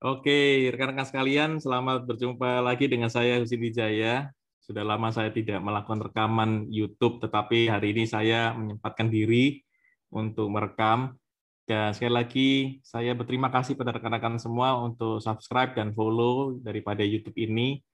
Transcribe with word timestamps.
Oke, 0.00 0.72
rekan-rekan 0.72 1.04
sekalian, 1.04 1.50
selamat 1.60 2.08
berjumpa 2.08 2.64
lagi 2.64 2.88
dengan 2.88 3.12
saya 3.12 3.36
Husin 3.36 3.60
Wijaya. 3.60 4.32
Sudah 4.56 4.80
lama 4.80 5.12
saya 5.12 5.28
tidak 5.28 5.60
melakukan 5.60 6.00
rekaman 6.00 6.72
YouTube, 6.72 7.20
tetapi 7.20 7.68
hari 7.68 7.92
ini 7.92 8.08
saya 8.08 8.56
menyempatkan 8.56 9.12
diri 9.12 9.60
untuk 10.08 10.48
merekam. 10.48 11.20
Dan 11.68 11.92
sekali 11.92 12.16
lagi, 12.16 12.50
saya 12.80 13.12
berterima 13.12 13.52
kasih 13.52 13.76
pada 13.76 13.92
rekan-rekan 13.92 14.40
semua 14.40 14.72
untuk 14.80 15.20
subscribe 15.20 15.76
dan 15.76 15.92
follow 15.92 16.56
daripada 16.64 17.04
YouTube 17.04 17.36
ini. 17.36 17.84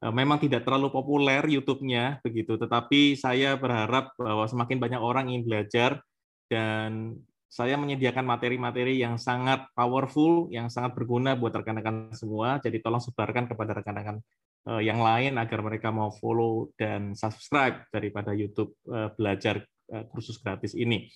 Eh, 0.00 0.12
memang 0.16 0.40
tidak 0.40 0.64
terlalu 0.64 0.88
populer 0.88 1.44
YouTube-nya, 1.44 2.24
begitu. 2.24 2.56
Tetapi 2.56 3.20
saya 3.20 3.60
berharap 3.60 4.16
bahwa 4.16 4.48
semakin 4.48 4.80
banyak 4.80 5.00
orang 5.04 5.28
ingin 5.28 5.44
belajar 5.44 6.00
dan 6.48 7.20
saya 7.50 7.74
menyediakan 7.74 8.22
materi-materi 8.22 9.02
yang 9.02 9.18
sangat 9.18 9.66
powerful, 9.74 10.46
yang 10.54 10.70
sangat 10.70 10.94
berguna 10.94 11.34
buat 11.34 11.50
rekan-rekan 11.50 12.14
semua. 12.14 12.62
Jadi 12.62 12.78
tolong 12.78 13.02
sebarkan 13.02 13.50
kepada 13.50 13.74
rekan-rekan 13.74 14.22
eh, 14.70 14.82
yang 14.86 15.02
lain 15.02 15.34
agar 15.34 15.58
mereka 15.58 15.90
mau 15.90 16.14
follow 16.14 16.70
dan 16.78 17.18
subscribe 17.18 17.82
daripada 17.90 18.30
YouTube 18.38 18.70
eh, 18.86 19.10
belajar 19.18 19.66
eh, 19.66 20.04
kursus 20.14 20.38
gratis 20.38 20.78
ini. 20.78 21.10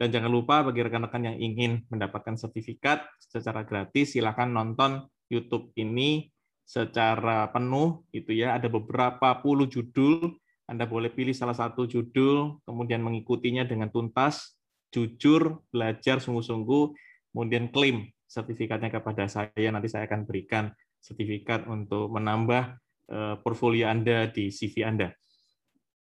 Dan 0.00 0.08
jangan 0.08 0.32
lupa 0.32 0.64
bagi 0.64 0.80
rekan-rekan 0.80 1.30
yang 1.30 1.36
ingin 1.36 1.84
mendapatkan 1.92 2.34
sertifikat 2.40 3.04
secara 3.20 3.60
gratis, 3.68 4.16
silakan 4.16 4.56
nonton 4.56 5.04
YouTube 5.28 5.68
ini 5.76 6.32
secara 6.64 7.52
penuh 7.52 8.08
gitu 8.08 8.32
ya. 8.32 8.56
Ada 8.56 8.72
beberapa 8.72 9.36
puluh 9.44 9.68
judul, 9.68 10.32
Anda 10.64 10.88
boleh 10.88 11.12
pilih 11.12 11.36
salah 11.36 11.54
satu 11.54 11.84
judul, 11.84 12.56
kemudian 12.64 13.04
mengikutinya 13.04 13.68
dengan 13.68 13.92
tuntas 13.92 14.56
jujur, 14.92 15.64
belajar 15.72 16.20
sungguh-sungguh, 16.20 16.84
kemudian 17.32 17.72
klaim 17.72 18.12
sertifikatnya 18.28 18.92
kepada 18.92 19.24
saya. 19.26 19.68
Nanti 19.72 19.88
saya 19.88 20.04
akan 20.04 20.28
berikan 20.28 20.68
sertifikat 21.00 21.66
untuk 21.66 22.12
menambah 22.12 22.76
eh, 23.10 23.34
portfolio 23.40 23.88
Anda 23.88 24.28
di 24.28 24.52
CV 24.52 24.84
Anda. 24.84 25.10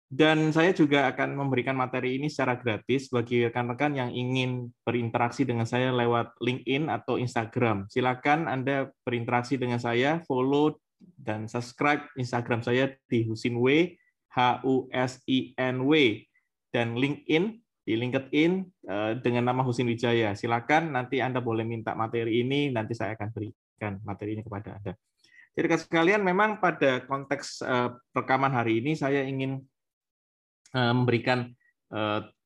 Dan 0.07 0.55
saya 0.55 0.71
juga 0.71 1.11
akan 1.11 1.35
memberikan 1.35 1.75
materi 1.75 2.15
ini 2.15 2.31
secara 2.31 2.55
gratis 2.55 3.11
bagi 3.11 3.43
rekan-rekan 3.43 3.91
yang 3.91 4.07
ingin 4.15 4.71
berinteraksi 4.87 5.43
dengan 5.43 5.67
saya 5.67 5.91
lewat 5.91 6.31
LinkedIn 6.39 6.87
atau 6.87 7.19
Instagram. 7.19 7.91
Silakan 7.91 8.47
Anda 8.47 8.87
berinteraksi 9.03 9.59
dengan 9.59 9.83
saya, 9.83 10.23
follow 10.23 10.79
dan 11.19 11.51
subscribe 11.51 12.07
Instagram 12.15 12.63
saya 12.63 12.95
di 13.11 13.27
Husinw, 13.27 13.67
H 14.31 14.63
U 14.63 14.87
S 14.95 15.19
I 15.27 15.51
N 15.59 15.83
W 15.83 16.23
dan 16.71 16.95
LinkedIn 16.95 17.66
di 17.87 17.95
LinkedIn 17.95 18.51
eh, 18.83 19.11
dengan 19.23 19.47
nama 19.47 19.63
Husin 19.63 19.87
Wijaya. 19.87 20.35
Silakan 20.35 20.91
nanti 20.91 21.23
Anda 21.23 21.39
boleh 21.39 21.63
minta 21.63 21.95
materi 21.95 22.43
ini, 22.43 22.67
nanti 22.67 22.91
saya 22.91 23.15
akan 23.15 23.31
berikan 23.31 24.03
materi 24.03 24.35
ini 24.35 24.43
kepada 24.43 24.75
Anda. 24.75 24.91
Jadi 25.55 25.87
sekalian, 25.87 26.19
memang 26.19 26.59
pada 26.59 27.07
konteks 27.07 27.63
eh, 27.63 27.89
rekaman 28.11 28.51
hari 28.51 28.83
ini 28.83 28.99
saya 28.99 29.23
ingin 29.23 29.63
eh, 30.75 30.93
memberikan 30.93 31.55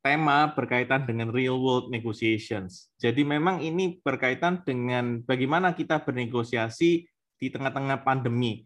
tema 0.06 0.54
berkaitan 0.54 1.10
dengan 1.10 1.34
real 1.34 1.58
world 1.58 1.90
negotiations. 1.90 2.94
Jadi 3.02 3.26
memang 3.26 3.58
ini 3.58 3.98
berkaitan 3.98 4.62
dengan 4.62 5.26
bagaimana 5.26 5.74
kita 5.74 5.98
bernegosiasi 6.06 7.10
di 7.42 7.48
tengah-tengah 7.50 8.06
pandemi. 8.06 8.62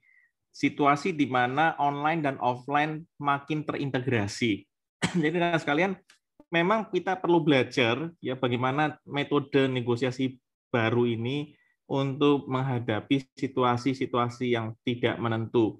Situasi 0.51 1.15
di 1.15 1.31
mana 1.31 1.79
online 1.79 2.27
dan 2.27 2.35
offline 2.43 3.07
makin 3.23 3.63
terintegrasi. 3.63 4.67
Jadi 5.23 5.63
sekalian, 5.63 5.95
memang 6.53 6.89
kita 6.89 7.17
perlu 7.17 7.41
belajar 7.41 8.11
ya 8.21 8.37
bagaimana 8.37 8.97
metode 9.07 9.69
negosiasi 9.69 10.37
baru 10.69 11.07
ini 11.07 11.55
untuk 11.85 12.49
menghadapi 12.49 13.29
situasi-situasi 13.37 14.57
yang 14.57 14.73
tidak 14.81 15.21
menentu. 15.21 15.79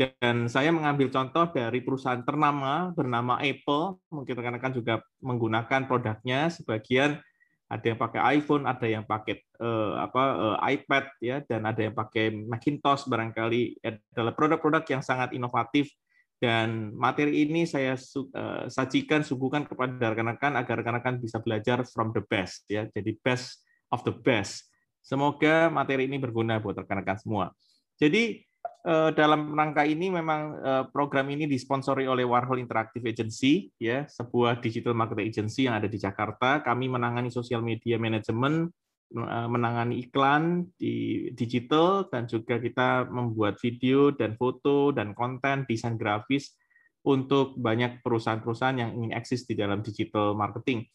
Dan 0.00 0.48
saya 0.48 0.72
mengambil 0.72 1.12
contoh 1.12 1.44
dari 1.52 1.84
perusahaan 1.84 2.24
ternama 2.24 2.88
bernama 2.96 3.36
Apple, 3.36 4.00
mungkin 4.08 4.32
rekan-rekan 4.32 4.72
juga 4.72 5.04
menggunakan 5.20 5.84
produknya. 5.84 6.48
Sebagian 6.48 7.20
ada 7.68 7.84
yang 7.84 8.00
pakai 8.00 8.40
iPhone, 8.40 8.64
ada 8.64 8.86
yang 8.88 9.04
pakai 9.04 9.44
uh, 9.60 10.00
apa 10.00 10.22
uh, 10.40 10.58
iPad 10.72 11.04
ya, 11.20 11.36
dan 11.44 11.68
ada 11.68 11.84
yang 11.84 11.92
pakai 11.92 12.32
Macintosh 12.32 13.06
barangkali 13.12 13.84
adalah 13.84 14.32
produk-produk 14.32 14.88
yang 14.88 15.02
sangat 15.04 15.36
inovatif 15.36 15.92
dan 16.40 16.96
materi 16.96 17.44
ini 17.44 17.68
saya 17.68 17.92
uh, 18.00 18.64
sajikan, 18.64 19.20
suguhkan 19.20 19.68
kepada 19.68 20.16
rekan-rekan 20.16 20.56
agar 20.56 20.80
rekan-rekan 20.80 21.20
bisa 21.20 21.36
belajar 21.36 21.84
from 21.84 22.16
the 22.16 22.24
best, 22.24 22.64
ya. 22.64 22.88
Jadi 22.88 23.20
best 23.20 23.60
of 23.92 24.00
the 24.08 24.14
best. 24.16 24.72
Semoga 25.04 25.68
materi 25.68 26.08
ini 26.08 26.16
berguna 26.16 26.56
buat 26.56 26.80
rekan-rekan 26.80 27.20
semua. 27.20 27.52
Jadi 28.00 28.40
uh, 28.88 29.12
dalam 29.12 29.52
rangka 29.52 29.84
ini 29.84 30.08
memang 30.08 30.40
uh, 30.64 30.84
program 30.88 31.28
ini 31.28 31.44
disponsori 31.44 32.08
oleh 32.08 32.24
Warhol 32.24 32.64
Interactive 32.64 33.04
Agency, 33.04 33.68
ya, 33.76 34.08
sebuah 34.08 34.64
digital 34.64 34.96
marketing 34.96 35.28
agency 35.28 35.68
yang 35.68 35.76
ada 35.76 35.92
di 35.92 36.00
Jakarta. 36.00 36.64
Kami 36.64 36.88
menangani 36.88 37.28
sosial 37.28 37.60
media 37.60 38.00
management, 38.00 38.72
Eh, 38.72 38.79
menangani 39.10 40.06
iklan 40.06 40.70
di 40.78 41.26
digital 41.34 42.06
dan 42.06 42.30
juga 42.30 42.62
kita 42.62 43.10
membuat 43.10 43.58
video 43.58 44.14
dan 44.14 44.38
foto 44.38 44.94
dan 44.94 45.18
konten 45.18 45.66
desain 45.66 45.98
grafis 45.98 46.54
untuk 47.02 47.58
banyak 47.58 47.98
perusahaan-perusahaan 48.06 48.78
yang 48.78 48.90
ingin 48.94 49.12
eksis 49.16 49.48
di 49.48 49.58
dalam 49.58 49.82
digital 49.82 50.38
marketing. 50.38 50.86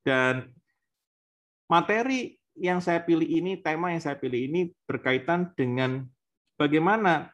Dan 0.00 0.48
materi 1.68 2.40
yang 2.56 2.80
saya 2.80 3.04
pilih 3.04 3.26
ini, 3.26 3.60
tema 3.60 3.92
yang 3.92 4.00
saya 4.00 4.16
pilih 4.16 4.38
ini 4.38 4.72
berkaitan 4.88 5.52
dengan 5.52 6.08
bagaimana 6.56 7.28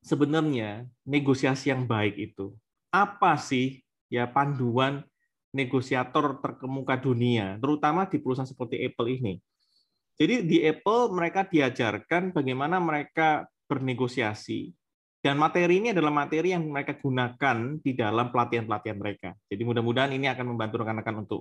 sebenarnya 0.00 0.88
negosiasi 1.04 1.68
yang 1.68 1.84
baik 1.84 2.16
itu. 2.16 2.56
Apa 2.88 3.36
sih 3.36 3.84
ya 4.08 4.24
panduan 4.30 5.04
negosiator 5.52 6.40
terkemuka 6.40 6.96
dunia, 6.96 7.60
terutama 7.60 8.08
di 8.08 8.16
perusahaan 8.16 8.48
seperti 8.48 8.80
Apple 8.84 9.08
ini. 9.12 9.34
Jadi 10.18 10.34
di 10.50 10.58
Apple 10.66 11.14
mereka 11.14 11.46
diajarkan 11.46 12.34
bagaimana 12.34 12.82
mereka 12.82 13.46
bernegosiasi 13.70 14.74
dan 15.18 15.34
materi 15.34 15.82
ini 15.82 15.90
adalah 15.90 16.14
materi 16.14 16.54
yang 16.54 16.70
mereka 16.70 16.94
gunakan 16.94 17.82
di 17.82 17.92
dalam 17.98 18.30
pelatihan-pelatihan 18.30 18.98
mereka. 18.98 19.34
Jadi 19.50 19.62
mudah-mudahan 19.66 20.14
ini 20.14 20.30
akan 20.30 20.54
membantu 20.54 20.86
rekan-rekan 20.86 21.16
untuk 21.26 21.40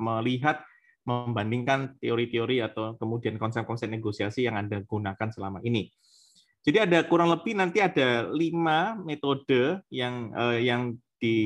melihat, 0.00 0.60
membandingkan 1.08 1.96
teori-teori 1.96 2.60
atau 2.60 3.00
kemudian 3.00 3.40
konsep-konsep 3.40 3.88
negosiasi 3.88 4.44
yang 4.44 4.60
Anda 4.60 4.84
gunakan 4.84 5.32
selama 5.32 5.64
ini. 5.64 5.88
Jadi 6.60 6.76
ada 6.76 7.00
kurang 7.08 7.32
lebih 7.32 7.56
nanti 7.56 7.80
ada 7.80 8.28
lima 8.28 8.92
metode 9.00 9.80
yang 9.88 10.28
eh, 10.36 10.68
yang 10.68 10.92
di 11.16 11.36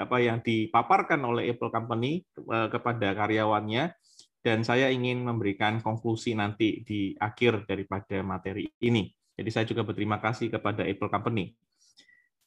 apa 0.00 0.16
yang 0.16 0.40
dipaparkan 0.40 1.20
oleh 1.28 1.52
Apple 1.52 1.68
Company 1.68 2.24
eh, 2.24 2.68
kepada 2.72 3.12
karyawannya 3.12 3.92
dan 4.42 4.66
saya 4.66 4.90
ingin 4.90 5.22
memberikan 5.22 5.78
konklusi 5.78 6.34
nanti 6.34 6.82
di 6.82 7.14
akhir 7.14 7.62
daripada 7.64 8.20
materi 8.26 8.66
ini. 8.82 9.06
Jadi 9.38 9.48
saya 9.54 9.64
juga 9.64 9.86
berterima 9.86 10.18
kasih 10.18 10.50
kepada 10.50 10.82
Apple 10.82 11.08
Company. 11.08 11.54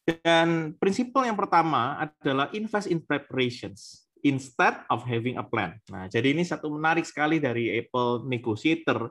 Dan 0.05 0.77
prinsip 0.77 1.09
yang 1.15 1.39
pertama 1.39 1.97
adalah 1.97 2.51
invest 2.53 2.91
in 2.91 3.01
preparations 3.01 4.05
instead 4.21 4.85
of 4.91 5.01
having 5.07 5.39
a 5.39 5.45
plan. 5.47 5.81
Nah, 5.89 6.05
jadi 6.05 6.35
ini 6.35 6.45
satu 6.45 6.69
menarik 6.69 7.07
sekali 7.07 7.41
dari 7.41 7.73
Apple 7.79 8.27
Negotiator. 8.27 9.09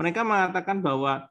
Mereka 0.00 0.26
mengatakan 0.26 0.82
bahwa 0.82 1.28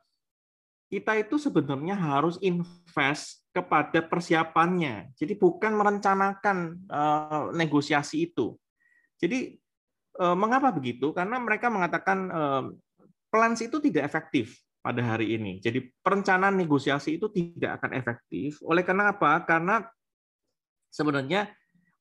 kita 0.87 1.17
itu 1.17 1.35
sebenarnya 1.41 1.97
harus 1.97 2.39
invest 2.39 3.43
kepada 3.51 3.99
persiapannya. 3.99 5.11
Jadi 5.17 5.33
bukan 5.35 5.75
merencanakan 5.75 6.87
uh, 6.87 7.51
negosiasi 7.51 8.31
itu. 8.31 8.55
Jadi 9.19 9.59
Eh, 9.59 9.70
mengapa 10.19 10.73
begitu? 10.75 11.15
Karena 11.15 11.39
mereka 11.39 11.71
mengatakan 11.71 12.17
eh, 12.27 12.63
plans 13.31 13.59
itu 13.63 13.79
tidak 13.79 14.03
efektif 14.11 14.59
pada 14.83 14.99
hari 15.15 15.37
ini. 15.37 15.61
Jadi 15.61 15.93
perencanaan 16.01 16.57
negosiasi 16.57 17.15
itu 17.15 17.29
tidak 17.31 17.79
akan 17.79 17.95
efektif. 17.95 18.59
Oleh 18.65 18.83
karena 18.83 19.13
apa? 19.13 19.45
Karena 19.45 19.85
sebenarnya 20.91 21.47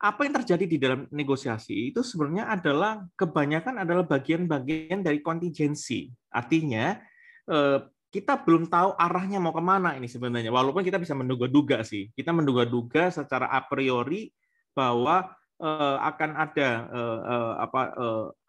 apa 0.00 0.24
yang 0.24 0.34
terjadi 0.40 0.64
di 0.64 0.78
dalam 0.80 1.04
negosiasi 1.12 1.92
itu 1.92 2.00
sebenarnya 2.00 2.48
adalah 2.48 3.04
kebanyakan 3.14 3.84
adalah 3.84 4.08
bagian-bagian 4.08 5.04
dari 5.04 5.20
kontingensi. 5.20 6.08
Artinya 6.32 6.98
eh, 7.46 7.78
kita 8.10 8.42
belum 8.42 8.66
tahu 8.66 8.98
arahnya 8.98 9.38
mau 9.38 9.54
ke 9.54 9.62
mana 9.62 9.94
ini 9.94 10.10
sebenarnya. 10.10 10.50
Walaupun 10.50 10.82
kita 10.82 10.98
bisa 10.98 11.14
menduga-duga 11.14 11.86
sih. 11.86 12.10
Kita 12.10 12.34
menduga-duga 12.34 13.14
secara 13.14 13.46
a 13.46 13.62
priori 13.62 14.34
bahwa 14.74 15.30
Eh, 15.60 15.96
akan 16.00 16.40
ada 16.40 16.88
eh, 16.88 17.20
eh, 17.20 17.52
apa 17.60 17.92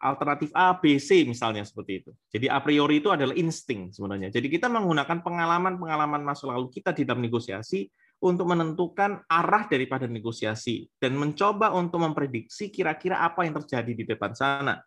alternatif 0.00 0.48
A, 0.56 0.72
B, 0.80 0.96
C 0.96 1.28
misalnya 1.28 1.60
seperti 1.60 2.00
itu. 2.00 2.10
Jadi 2.32 2.48
a 2.48 2.56
priori 2.64 3.04
itu 3.04 3.12
adalah 3.12 3.36
insting 3.36 3.92
sebenarnya. 3.92 4.32
Jadi 4.32 4.48
kita 4.48 4.72
menggunakan 4.72 5.20
pengalaman-pengalaman 5.20 6.24
masa 6.24 6.48
lalu 6.48 6.72
kita 6.72 6.96
di 6.96 7.04
dalam 7.04 7.20
negosiasi 7.20 7.84
untuk 8.16 8.48
menentukan 8.48 9.28
arah 9.28 9.68
daripada 9.68 10.08
negosiasi 10.08 10.88
dan 10.96 11.12
mencoba 11.20 11.76
untuk 11.76 12.00
memprediksi 12.00 12.72
kira-kira 12.72 13.20
apa 13.20 13.44
yang 13.44 13.60
terjadi 13.60 13.92
di 13.92 14.04
depan 14.08 14.32
sana. 14.32 14.80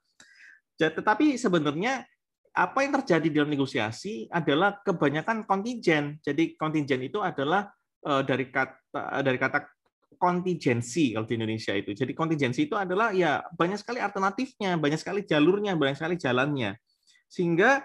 Tetapi 0.82 1.38
sebenarnya 1.38 2.10
apa 2.58 2.90
yang 2.90 3.06
terjadi 3.06 3.38
dalam 3.38 3.54
negosiasi 3.54 4.34
adalah 4.34 4.82
kebanyakan 4.82 5.46
kontingen. 5.46 6.18
Jadi 6.26 6.58
kontingen 6.58 7.06
itu 7.06 7.22
adalah 7.22 7.70
dari 8.02 8.50
kata 8.50 9.22
dari 9.22 9.38
kata 9.38 9.75
kontingensi 10.16 11.16
kalau 11.16 11.28
di 11.28 11.36
Indonesia 11.36 11.74
itu. 11.76 11.92
Jadi 11.92 12.12
kontingensi 12.16 12.68
itu 12.70 12.76
adalah 12.76 13.12
ya 13.12 13.44
banyak 13.54 13.80
sekali 13.80 14.00
alternatifnya, 14.00 14.80
banyak 14.80 15.00
sekali 15.00 15.22
jalurnya, 15.28 15.76
banyak 15.76 15.98
sekali 15.98 16.16
jalannya. 16.16 16.78
Sehingga 17.28 17.84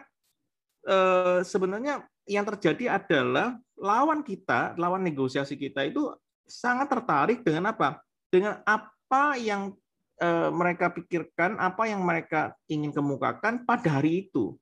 eh, 0.86 1.40
sebenarnya 1.42 2.06
yang 2.28 2.46
terjadi 2.46 3.00
adalah 3.00 3.58
lawan 3.80 4.20
kita, 4.22 4.76
lawan 4.76 5.02
negosiasi 5.02 5.56
kita 5.56 5.88
itu 5.88 6.12
sangat 6.44 6.92
tertarik 6.92 7.40
dengan 7.42 7.72
apa? 7.72 8.04
Dengan 8.28 8.60
apa 8.62 9.34
yang 9.40 9.74
eh, 10.20 10.50
mereka 10.52 10.92
pikirkan, 10.92 11.56
apa 11.56 11.88
yang 11.88 12.04
mereka 12.04 12.54
ingin 12.68 12.92
kemukakan 12.92 13.64
pada 13.64 13.98
hari 13.98 14.28
itu. 14.28 14.54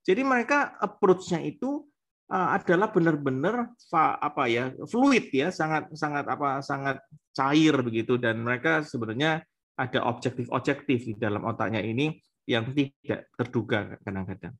Jadi 0.00 0.24
mereka 0.24 0.72
approach-nya 0.80 1.44
itu 1.44 1.89
adalah 2.30 2.94
benar-benar 2.94 3.74
apa 4.22 4.46
ya 4.46 4.70
fluid 4.86 5.34
ya 5.34 5.50
sangat 5.50 5.90
sangat 5.98 6.30
apa 6.30 6.62
sangat 6.62 7.02
cair 7.34 7.74
begitu 7.82 8.14
dan 8.22 8.38
mereka 8.46 8.86
sebenarnya 8.86 9.42
ada 9.74 10.06
objektif-objektif 10.06 11.10
di 11.10 11.14
dalam 11.18 11.42
otaknya 11.42 11.82
ini 11.82 12.14
yang 12.46 12.70
tidak 12.70 13.26
terduga 13.34 13.98
kadang-kadang. 14.06 14.54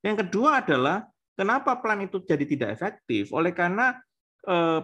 Yang 0.00 0.16
kedua 0.24 0.64
adalah 0.64 1.04
kenapa 1.36 1.76
plan 1.76 2.00
itu 2.00 2.24
jadi 2.24 2.44
tidak 2.48 2.70
efektif 2.72 3.28
oleh 3.36 3.52
karena 3.52 4.00
eh, 4.48 4.80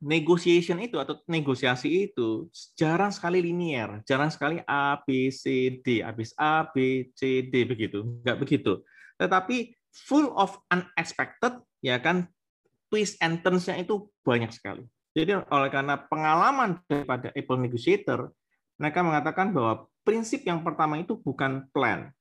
negotiation 0.00 0.80
itu 0.80 0.96
atau 0.96 1.20
negosiasi 1.28 2.10
itu 2.10 2.48
jarang 2.74 3.12
sekali 3.12 3.44
linier, 3.44 4.00
jarang 4.08 4.32
sekali 4.32 4.58
A 4.64 4.96
B 4.98 5.28
C 5.30 5.78
D, 5.84 6.00
habis 6.00 6.32
A 6.40 6.66
B 6.66 7.06
C 7.12 7.46
D 7.46 7.68
begitu, 7.68 8.02
enggak 8.02 8.40
begitu. 8.40 8.80
Tetapi 9.20 9.76
full 9.92 10.30
of 10.38 10.58
unexpected, 10.70 11.60
ya 11.82 11.98
kan, 11.98 12.30
twist 12.90 13.18
and 13.22 13.42
turns-nya 13.42 13.78
itu 13.78 14.10
banyak 14.26 14.50
sekali. 14.50 14.86
Jadi 15.10 15.34
oleh 15.34 15.70
karena 15.70 15.98
pengalaman 15.98 16.78
daripada 16.86 17.34
Apple 17.34 17.58
Negotiator, 17.58 18.30
mereka 18.78 19.02
mengatakan 19.02 19.50
bahwa 19.50 19.90
prinsip 20.06 20.46
yang 20.46 20.62
pertama 20.62 20.98
itu 21.02 21.18
bukan 21.18 21.66
plan, 21.74 22.14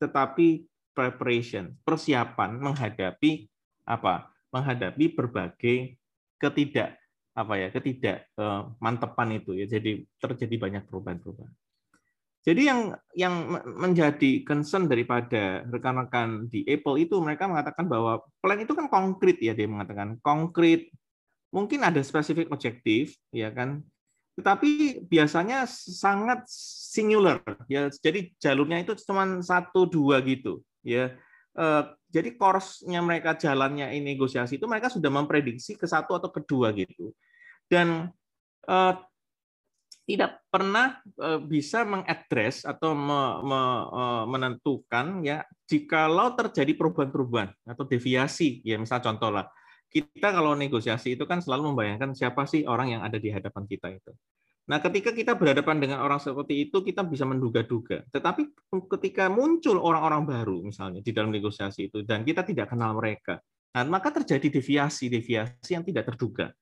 tetapi 0.00 0.64
preparation, 0.96 1.76
persiapan 1.84 2.56
menghadapi 2.60 3.48
apa? 3.84 4.32
Menghadapi 4.52 5.16
berbagai 5.16 5.96
ketidak 6.36 7.00
apa 7.32 7.54
ya, 7.56 7.68
ketidak 7.72 8.28
uh, 8.36 8.68
mantepan 8.76 9.40
itu 9.40 9.56
ya. 9.56 9.64
Jadi 9.64 10.04
terjadi 10.20 10.56
banyak 10.60 10.82
perubahan-perubahan. 10.88 11.61
Jadi 12.42 12.66
yang 12.66 12.90
yang 13.14 13.62
menjadi 13.78 14.42
concern 14.42 14.90
daripada 14.90 15.62
rekan-rekan 15.70 16.50
di 16.50 16.66
Apple 16.66 16.98
itu 16.98 17.14
mereka 17.22 17.46
mengatakan 17.46 17.86
bahwa 17.86 18.18
plan 18.42 18.58
itu 18.58 18.74
kan 18.74 18.90
konkret 18.90 19.38
ya 19.38 19.54
dia 19.54 19.70
mengatakan. 19.70 20.18
Konkret. 20.18 20.90
Mungkin 21.54 21.84
ada 21.86 22.02
spesifik 22.02 22.50
objektif 22.50 23.14
ya 23.30 23.54
kan? 23.54 23.86
Tetapi 24.34 25.04
biasanya 25.06 25.68
sangat 25.70 26.42
singular 26.50 27.38
ya. 27.70 27.86
Jadi 27.92 28.34
jalurnya 28.42 28.82
itu 28.82 28.98
cuma 29.06 29.38
satu 29.38 29.86
dua 29.86 30.18
gitu 30.26 30.66
ya. 30.82 31.14
Eh, 31.52 31.82
jadi 32.10 32.34
course-nya 32.34 33.04
mereka 33.04 33.38
jalannya 33.38 33.92
ini 33.92 34.16
negosiasi 34.16 34.56
itu 34.56 34.66
mereka 34.66 34.88
sudah 34.88 35.12
memprediksi 35.12 35.78
ke 35.78 35.86
satu 35.86 36.18
atau 36.18 36.32
kedua 36.32 36.74
gitu. 36.74 37.14
Dan 37.70 38.10
eh, 38.66 38.94
tidak 40.12 40.44
pernah 40.52 41.00
eh, 41.04 41.40
bisa 41.40 41.88
mengadres 41.88 42.68
atau 42.68 42.92
eh, 42.92 44.24
menentukan 44.28 45.24
ya 45.24 45.42
jikalau 45.64 46.36
terjadi 46.36 46.76
perubahan-perubahan 46.76 47.50
atau 47.64 47.84
deviasi 47.88 48.60
ya 48.60 48.76
misal 48.76 49.00
contoh 49.00 49.32
lah 49.32 49.48
kita 49.92 50.28
kalau 50.32 50.56
negosiasi 50.56 51.20
itu 51.20 51.28
kan 51.28 51.44
selalu 51.44 51.72
membayangkan 51.76 52.16
siapa 52.16 52.48
sih 52.48 52.64
orang 52.64 52.96
yang 52.96 53.02
ada 53.04 53.20
di 53.20 53.28
hadapan 53.28 53.68
kita 53.68 53.92
itu. 53.92 54.12
Nah, 54.62 54.80
ketika 54.80 55.12
kita 55.12 55.36
berhadapan 55.36 55.84
dengan 55.84 55.98
orang 56.00 56.16
seperti 56.16 56.70
itu, 56.70 56.80
kita 56.80 57.04
bisa 57.04 57.28
menduga-duga. 57.28 58.06
Tetapi 58.08 58.72
ketika 58.96 59.28
muncul 59.28 59.76
orang-orang 59.76 60.22
baru, 60.24 60.56
misalnya 60.64 61.04
di 61.04 61.12
dalam 61.12 61.28
negosiasi 61.28 61.92
itu, 61.92 62.06
dan 62.06 62.24
kita 62.24 62.40
tidak 62.46 62.72
kenal 62.72 62.96
mereka, 62.96 63.42
nah, 63.76 63.84
maka 63.84 64.14
terjadi 64.14 64.48
deviasi-deviasi 64.48 65.70
yang 65.76 65.84
tidak 65.84 66.14
terduga. 66.14 66.54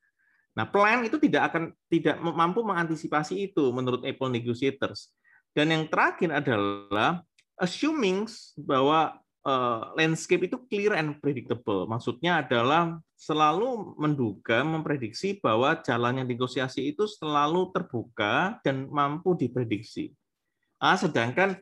Nah, 0.55 0.67
plan 0.67 1.07
itu 1.07 1.17
tidak 1.23 1.55
akan 1.55 1.71
tidak 1.87 2.19
mampu 2.19 2.61
mengantisipasi 2.67 3.51
itu 3.51 3.71
menurut 3.71 4.03
Apple 4.03 4.31
negotiators. 4.35 5.15
Dan 5.55 5.71
yang 5.75 5.85
terakhir 5.87 6.31
adalah 6.31 7.23
assuming 7.59 8.27
bahwa 8.59 9.19
uh, 9.47 9.95
landscape 9.95 10.47
itu 10.47 10.59
clear 10.67 10.99
and 10.99 11.19
predictable. 11.19 11.87
Maksudnya 11.87 12.43
adalah 12.43 12.99
selalu 13.15 13.95
menduga, 14.01 14.65
memprediksi 14.65 15.37
bahwa 15.39 15.77
jalannya 15.77 16.25
negosiasi 16.25 16.95
itu 16.95 17.05
selalu 17.05 17.69
terbuka 17.75 18.59
dan 18.65 18.89
mampu 18.89 19.37
diprediksi. 19.37 20.17
Ah, 20.81 20.97
sedangkan 20.97 21.61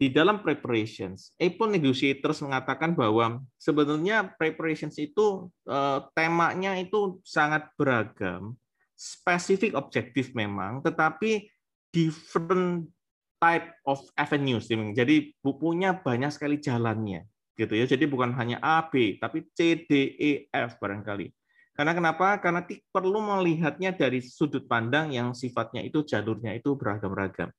di 0.00 0.08
dalam 0.08 0.40
preparations, 0.40 1.36
Apple 1.36 1.76
Negotiators 1.76 2.40
mengatakan 2.40 2.96
bahwa 2.96 3.44
sebenarnya 3.60 4.32
preparations 4.40 4.96
itu 4.96 5.52
eh, 5.68 6.00
temanya 6.16 6.80
itu 6.80 7.20
sangat 7.20 7.68
beragam, 7.76 8.56
spesifik 8.96 9.76
objektif 9.76 10.32
memang, 10.32 10.80
tetapi 10.80 11.52
different 11.92 12.88
type 13.36 13.76
of 13.84 14.00
avenues. 14.16 14.72
Jadi 14.72 15.36
bukunya 15.44 15.92
banyak 15.92 16.32
sekali 16.32 16.56
jalannya, 16.56 17.28
gitu 17.60 17.76
ya. 17.76 17.84
Jadi 17.84 18.08
bukan 18.08 18.32
hanya 18.40 18.56
A, 18.64 18.88
B, 18.88 19.20
tapi 19.20 19.44
C, 19.52 19.84
D, 19.84 20.16
E, 20.16 20.30
F 20.48 20.80
barangkali. 20.80 21.28
Karena 21.76 21.92
kenapa? 21.92 22.40
Karena 22.40 22.64
perlu 22.64 23.20
melihatnya 23.20 23.92
dari 23.92 24.24
sudut 24.24 24.64
pandang 24.64 25.12
yang 25.12 25.36
sifatnya 25.36 25.84
itu 25.84 26.04
jalurnya 26.08 26.56
itu 26.56 26.72
beragam-ragam. 26.72 27.52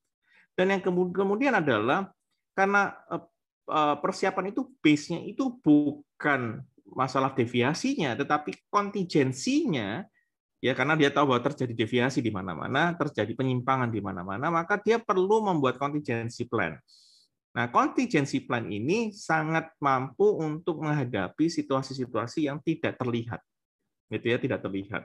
Dan 0.53 0.77
yang 0.77 0.81
kemudian 1.09 1.57
adalah 1.57 2.09
karena 2.53 2.95
eh, 3.09 3.23
eh, 3.71 3.95
persiapan 3.99 4.51
itu 4.51 4.67
base-nya 4.79 5.19
itu 5.23 5.55
bukan 5.61 6.61
masalah 6.91 7.31
deviasinya, 7.31 8.15
tetapi 8.19 8.67
kontingensinya 8.67 10.03
ya 10.61 10.77
karena 10.77 10.93
dia 10.93 11.09
tahu 11.09 11.33
bahwa 11.33 11.41
terjadi 11.41 11.73
deviasi 11.73 12.21
di 12.21 12.29
mana-mana, 12.29 12.93
terjadi 12.93 13.33
penyimpangan 13.33 13.89
di 13.89 13.99
mana-mana, 13.99 14.53
maka 14.53 14.77
dia 14.77 15.01
perlu 15.01 15.41
membuat 15.41 15.81
contingency 15.81 16.45
plan. 16.45 16.77
Nah, 17.51 17.67
contingency 17.67 18.39
plan 18.47 18.63
ini 18.71 19.11
sangat 19.11 19.75
mampu 19.83 20.23
untuk 20.39 20.79
menghadapi 20.79 21.51
situasi-situasi 21.51 22.47
yang 22.47 22.63
tidak 22.63 22.95
terlihat. 22.95 23.43
Gitu 24.07 24.25
ya, 24.31 24.37
tidak 24.39 24.63
terlihat. 24.63 25.03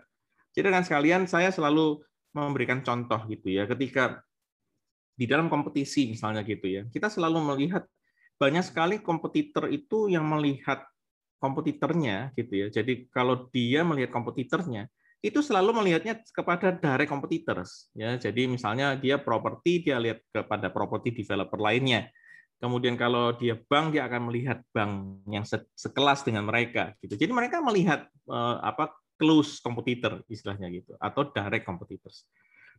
Jadi 0.54 0.70
dengan 0.70 0.86
sekalian 0.86 1.26
saya 1.26 1.50
selalu 1.50 2.06
memberikan 2.30 2.86
contoh 2.86 3.18
gitu 3.26 3.50
ya, 3.50 3.66
ketika 3.66 4.22
di 5.16 5.24
dalam 5.24 5.48
kompetisi 5.48 6.12
misalnya 6.12 6.44
gitu 6.44 6.68
ya. 6.68 6.82
Kita 6.92 7.08
selalu 7.08 7.56
melihat 7.56 7.88
banyak 8.36 8.64
sekali 8.68 9.00
kompetitor 9.00 9.72
itu 9.72 10.12
yang 10.12 10.28
melihat 10.28 10.84
kompetitornya 11.40 12.36
gitu 12.36 12.52
ya. 12.52 12.66
Jadi 12.68 13.08
kalau 13.08 13.48
dia 13.48 13.80
melihat 13.80 14.12
kompetitornya 14.12 14.92
itu 15.24 15.40
selalu 15.40 15.82
melihatnya 15.82 16.20
kepada 16.30 16.76
direct 16.76 17.08
competitors 17.08 17.88
ya. 17.96 18.14
Jadi 18.20 18.44
misalnya 18.44 18.92
dia 18.94 19.16
properti 19.16 19.88
dia 19.88 19.96
lihat 19.96 20.20
kepada 20.28 20.68
properti 20.68 21.16
developer 21.16 21.56
lainnya. 21.56 22.12
Kemudian 22.56 22.96
kalau 22.96 23.36
dia 23.36 23.56
bank 23.56 23.96
dia 23.96 24.08
akan 24.08 24.32
melihat 24.32 24.64
bank 24.72 25.24
yang 25.28 25.44
sekelas 25.76 26.24
dengan 26.24 26.44
mereka 26.48 26.92
gitu. 27.00 27.16
Jadi 27.16 27.32
mereka 27.32 27.64
melihat 27.64 28.08
eh, 28.28 28.56
apa 28.60 28.92
close 29.16 29.64
competitor 29.64 30.20
istilahnya 30.28 30.68
gitu 30.68 30.92
atau 31.00 31.32
direct 31.32 31.64
competitors. 31.64 32.28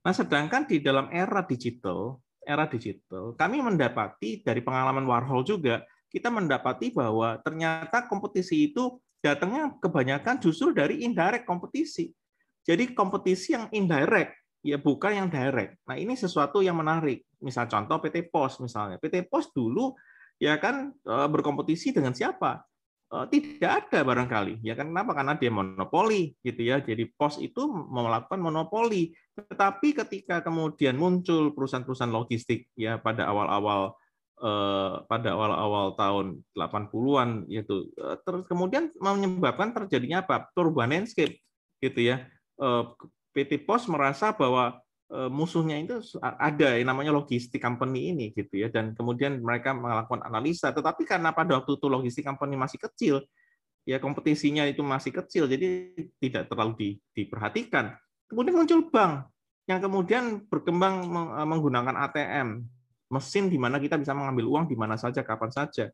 Nah, 0.06 0.14
sedangkan 0.14 0.70
di 0.70 0.78
dalam 0.78 1.10
era 1.10 1.42
digital 1.42 2.22
era 2.48 2.64
digital, 2.64 3.36
kami 3.36 3.60
mendapati 3.60 4.40
dari 4.40 4.64
pengalaman 4.64 5.04
Warhol 5.04 5.44
juga, 5.44 5.84
kita 6.08 6.32
mendapati 6.32 6.96
bahwa 6.96 7.36
ternyata 7.44 8.08
kompetisi 8.08 8.72
itu 8.72 8.96
datangnya 9.20 9.76
kebanyakan 9.84 10.40
justru 10.40 10.72
dari 10.72 11.04
indirect 11.04 11.44
kompetisi. 11.44 12.16
Jadi 12.64 12.96
kompetisi 12.96 13.52
yang 13.56 13.68
indirect, 13.76 14.36
ya 14.64 14.80
bukan 14.80 15.12
yang 15.24 15.28
direct. 15.28 15.76
Nah 15.88 16.00
ini 16.00 16.16
sesuatu 16.16 16.64
yang 16.64 16.80
menarik. 16.80 17.28
Misal 17.44 17.68
contoh 17.68 18.00
PT 18.00 18.32
Pos 18.32 18.60
misalnya. 18.64 18.96
PT 19.00 19.28
Pos 19.28 19.52
dulu 19.52 19.96
ya 20.40 20.56
kan 20.60 20.92
eh, 20.92 21.28
berkompetisi 21.28 21.92
dengan 21.92 22.16
siapa? 22.16 22.64
Eh, 23.08 23.26
tidak 23.32 23.88
ada 23.88 24.04
barangkali 24.04 24.60
ya 24.68 24.76
kan? 24.76 24.92
Kenapa? 24.92 25.16
Karena 25.16 25.40
dia 25.40 25.48
monopoli 25.48 26.36
gitu 26.44 26.60
ya. 26.60 26.84
Jadi 26.84 27.08
pos 27.16 27.40
itu 27.40 27.64
melakukan 27.72 28.36
monopoli. 28.36 29.16
Tetapi 29.32 29.96
ketika 29.96 30.44
kemudian 30.44 31.00
muncul 31.00 31.56
perusahaan-perusahaan 31.56 32.12
logistik 32.12 32.68
ya 32.76 33.00
pada 33.00 33.32
awal-awal 33.32 33.96
eh, 34.44 34.94
pada 35.08 35.30
awal-awal 35.40 35.96
tahun 35.96 36.44
80-an 36.52 37.48
itu 37.48 37.96
eh, 37.96 38.20
terus 38.28 38.44
kemudian 38.44 38.92
menyebabkan 39.00 39.72
terjadinya 39.72 40.28
apa? 40.28 40.52
Perubahan 40.52 40.92
landscape 40.92 41.40
gitu 41.80 42.12
ya. 42.12 42.28
PT 43.32 43.70
Pos 43.70 43.88
merasa 43.88 44.36
bahwa 44.36 44.76
eh, 44.76 44.87
musuhnya 45.08 45.80
itu 45.80 46.04
ada 46.20 46.76
yang 46.76 46.92
namanya 46.92 47.16
logistik 47.16 47.64
company 47.64 48.12
ini 48.12 48.26
gitu 48.36 48.60
ya. 48.60 48.68
Dan 48.68 48.92
kemudian 48.92 49.40
mereka 49.40 49.72
melakukan 49.72 50.28
analisa. 50.28 50.76
Tetapi 50.76 51.08
karena 51.08 51.32
pada 51.32 51.56
waktu 51.60 51.80
itu 51.80 51.88
logistik 51.88 52.28
company 52.28 52.60
masih 52.60 52.80
kecil 52.80 53.24
ya 53.88 54.04
kompetisinya 54.04 54.68
itu 54.68 54.84
masih 54.84 55.16
kecil 55.16 55.48
jadi 55.48 55.96
tidak 56.20 56.52
terlalu 56.52 56.74
di, 56.76 56.90
diperhatikan. 57.16 57.96
Kemudian 58.28 58.60
muncul 58.60 58.92
bank 58.92 59.32
yang 59.64 59.80
kemudian 59.80 60.24
berkembang 60.52 61.08
eh, 61.40 61.48
menggunakan 61.48 61.96
ATM 62.12 62.68
mesin 63.08 63.48
di 63.48 63.56
mana 63.56 63.80
kita 63.80 63.96
bisa 63.96 64.12
mengambil 64.12 64.52
uang 64.52 64.68
di 64.68 64.76
mana 64.76 65.00
saja 65.00 65.24
kapan 65.24 65.48
saja. 65.56 65.88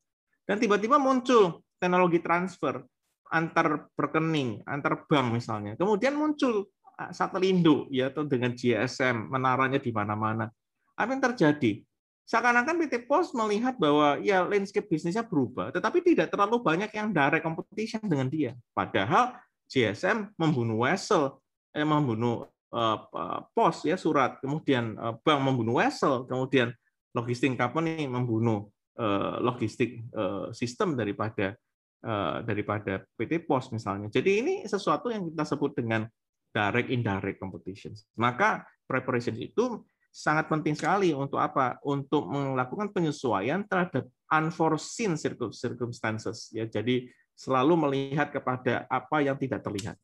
Dan 0.43 0.57
tiba-tiba 0.57 0.97
muncul 0.97 1.61
teknologi 1.77 2.17
transfer 2.19 2.81
antar 3.29 3.93
rekening 3.93 4.65
antar 4.65 5.05
bank 5.05 5.37
misalnya. 5.37 5.77
Kemudian 5.77 6.17
muncul 6.17 6.73
Satelindo 7.11 7.89
ya 7.89 8.13
atau 8.13 8.23
dengan 8.23 8.53
GSM 8.53 9.33
menaranya 9.33 9.81
di 9.81 9.89
mana-mana. 9.89 10.49
Apa 10.93 11.09
yang 11.17 11.23
terjadi? 11.23 11.81
Seakan-akan 12.23 12.79
PT 12.79 13.03
Pos 13.03 13.35
melihat 13.35 13.75
bahwa 13.75 14.15
ya 14.23 14.47
landscape 14.47 14.87
bisnisnya 14.87 15.27
berubah, 15.27 15.75
tetapi 15.75 15.99
tidak 15.99 16.31
terlalu 16.31 16.63
banyak 16.63 16.87
yang 16.95 17.11
direct 17.11 17.43
competition 17.43 17.99
dengan 18.07 18.31
dia. 18.31 18.55
Padahal 18.71 19.35
GSM 19.67 20.31
membunuh 20.39 20.87
Wesel, 20.87 21.35
eh, 21.75 21.83
membunuh 21.83 22.47
uh, 22.71 23.43
Pos 23.51 23.83
ya 23.83 23.99
surat, 23.99 24.39
kemudian 24.39 24.95
uh, 24.95 25.19
bank 25.19 25.39
membunuh 25.43 25.83
Wesel, 25.83 26.23
kemudian 26.23 26.71
logistik 27.11 27.59
company 27.59 28.07
membunuh 28.07 28.71
uh, 28.97 29.43
logistik 29.43 30.07
uh, 30.15 30.47
sistem 30.55 30.95
daripada 30.95 31.59
uh, 32.07 32.39
daripada 32.47 33.03
PT 33.19 33.43
Pos 33.43 33.67
misalnya. 33.75 34.07
Jadi 34.07 34.31
ini 34.39 34.53
sesuatu 34.63 35.11
yang 35.11 35.27
kita 35.27 35.43
sebut 35.43 35.75
dengan 35.75 36.07
direct 36.53 36.87
indirect 36.93 37.41
competitions. 37.41 38.05
Maka 38.13 38.63
preparation 38.85 39.33
itu 39.35 39.81
sangat 40.13 40.45
penting 40.45 40.77
sekali 40.77 41.09
untuk 41.11 41.41
apa? 41.41 41.81
Untuk 41.81 42.29
melakukan 42.29 42.93
penyesuaian 42.93 43.65
terhadap 43.65 44.05
unforeseen 44.29 45.17
circumstances 45.17 46.53
ya. 46.53 46.69
Jadi 46.69 47.09
selalu 47.33 47.73
melihat 47.89 48.29
kepada 48.29 48.85
apa 48.85 49.25
yang 49.25 49.33
tidak 49.41 49.65
terlihat. 49.65 49.97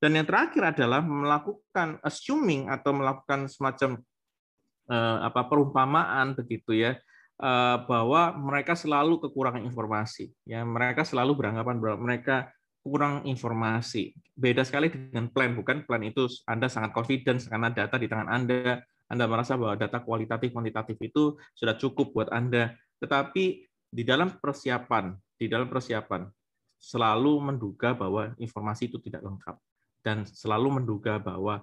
Dan 0.00 0.16
yang 0.16 0.24
terakhir 0.24 0.72
adalah 0.72 1.04
melakukan 1.04 2.00
assuming 2.00 2.72
atau 2.72 2.96
melakukan 2.96 3.52
semacam 3.52 4.00
eh, 4.88 5.18
apa 5.28 5.44
perumpamaan 5.44 6.32
begitu 6.32 6.72
ya 6.72 6.96
eh, 7.36 7.76
bahwa 7.84 8.32
mereka 8.40 8.72
selalu 8.72 9.20
kekurangan 9.28 9.60
informasi 9.60 10.32
ya 10.48 10.64
mereka 10.64 11.04
selalu 11.04 11.36
beranggapan 11.36 11.76
bahwa 11.76 11.96
mereka 12.00 12.48
kurang 12.80 13.28
informasi. 13.28 14.16
Beda 14.32 14.64
sekali 14.64 14.88
dengan 14.88 15.28
plan, 15.28 15.52
bukan 15.52 15.84
plan 15.84 16.00
itu 16.00 16.26
Anda 16.48 16.66
sangat 16.66 16.96
confidence 16.96 17.46
karena 17.46 17.68
data 17.68 18.00
di 18.00 18.08
tangan 18.08 18.28
Anda, 18.32 18.80
Anda 19.06 19.24
merasa 19.28 19.56
bahwa 19.60 19.76
data 19.76 20.00
kualitatif 20.00 20.52
kuantitatif 20.52 20.96
itu 21.00 21.36
sudah 21.52 21.76
cukup 21.76 22.16
buat 22.16 22.28
Anda. 22.32 22.72
Tetapi 23.00 23.44
di 23.90 24.02
dalam 24.06 24.40
persiapan, 24.40 25.12
di 25.36 25.46
dalam 25.50 25.68
persiapan 25.68 26.24
selalu 26.80 27.52
menduga 27.52 27.92
bahwa 27.92 28.32
informasi 28.40 28.88
itu 28.88 28.96
tidak 29.04 29.20
lengkap 29.20 29.56
dan 30.00 30.24
selalu 30.24 30.80
menduga 30.80 31.20
bahwa 31.20 31.60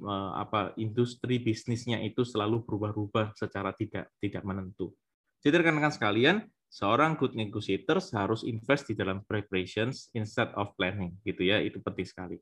eh, 0.00 0.32
apa 0.40 0.72
industri 0.80 1.36
bisnisnya 1.36 2.00
itu 2.00 2.24
selalu 2.24 2.64
berubah-ubah 2.64 3.36
secara 3.36 3.76
tidak 3.76 4.08
tidak 4.16 4.40
menentu. 4.40 4.96
Jadi 5.44 5.60
rekan-rekan 5.60 5.92
sekalian, 5.92 6.36
seorang 6.74 7.14
good 7.14 7.38
negotiator 7.38 8.02
harus 8.02 8.42
invest 8.42 8.90
di 8.90 8.98
dalam 8.98 9.22
preparations 9.22 10.10
instead 10.10 10.50
of 10.58 10.74
planning 10.74 11.14
gitu 11.22 11.46
ya. 11.46 11.62
Itu 11.62 11.78
penting 11.78 12.02
sekali. 12.02 12.36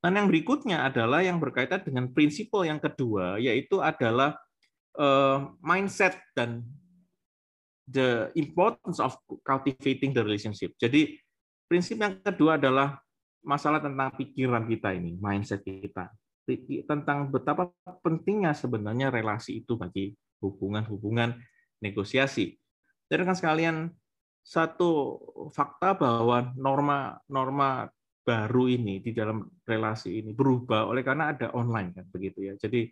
Dan 0.00 0.16
yang 0.16 0.26
berikutnya 0.32 0.88
adalah 0.88 1.20
yang 1.20 1.36
berkaitan 1.36 1.84
dengan 1.84 2.08
prinsipal 2.08 2.64
yang 2.64 2.80
kedua 2.80 3.36
yaitu 3.36 3.84
adalah 3.84 4.40
uh, 4.96 5.52
mindset 5.60 6.16
dan 6.32 6.64
the 7.84 8.32
importance 8.40 9.04
of 9.04 9.20
cultivating 9.44 10.16
the 10.16 10.22
relationship. 10.24 10.72
Jadi 10.80 11.20
prinsip 11.68 12.00
yang 12.00 12.16
kedua 12.24 12.56
adalah 12.56 12.96
masalah 13.44 13.84
tentang 13.84 14.16
pikiran 14.16 14.64
kita 14.64 14.96
ini 14.96 15.20
mindset 15.20 15.60
kita. 15.60 16.08
Tentang 16.88 17.28
betapa 17.28 17.68
pentingnya 18.00 18.56
sebenarnya 18.56 19.12
relasi 19.12 19.60
itu 19.60 19.76
bagi 19.76 20.16
hubungan-hubungan 20.40 21.36
negosiasi 21.84 22.56
jadi 23.08 23.22
kan 23.24 23.36
sekalian 23.36 23.76
satu 24.44 25.20
fakta 25.52 25.96
bahwa 25.96 26.52
norma-norma 26.56 27.88
baru 28.24 28.68
ini 28.68 29.00
di 29.00 29.16
dalam 29.16 29.40
relasi 29.64 30.20
ini 30.20 30.36
berubah 30.36 30.84
oleh 30.88 31.00
karena 31.00 31.32
ada 31.32 31.48
online 31.56 31.96
kan 31.96 32.06
begitu 32.12 32.44
ya. 32.48 32.54
Jadi 32.60 32.84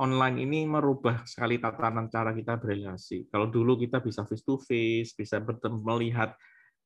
online 0.00 0.48
ini 0.48 0.64
merubah 0.64 1.28
sekali 1.28 1.60
tatanan 1.60 2.08
cara 2.08 2.32
kita 2.32 2.56
berrelasi. 2.56 3.28
Kalau 3.28 3.52
dulu 3.52 3.76
kita 3.76 4.00
bisa 4.00 4.24
face 4.24 4.40
to 4.40 4.56
face, 4.56 5.12
bisa 5.12 5.36
bertemu, 5.44 5.80
melihat 5.84 6.32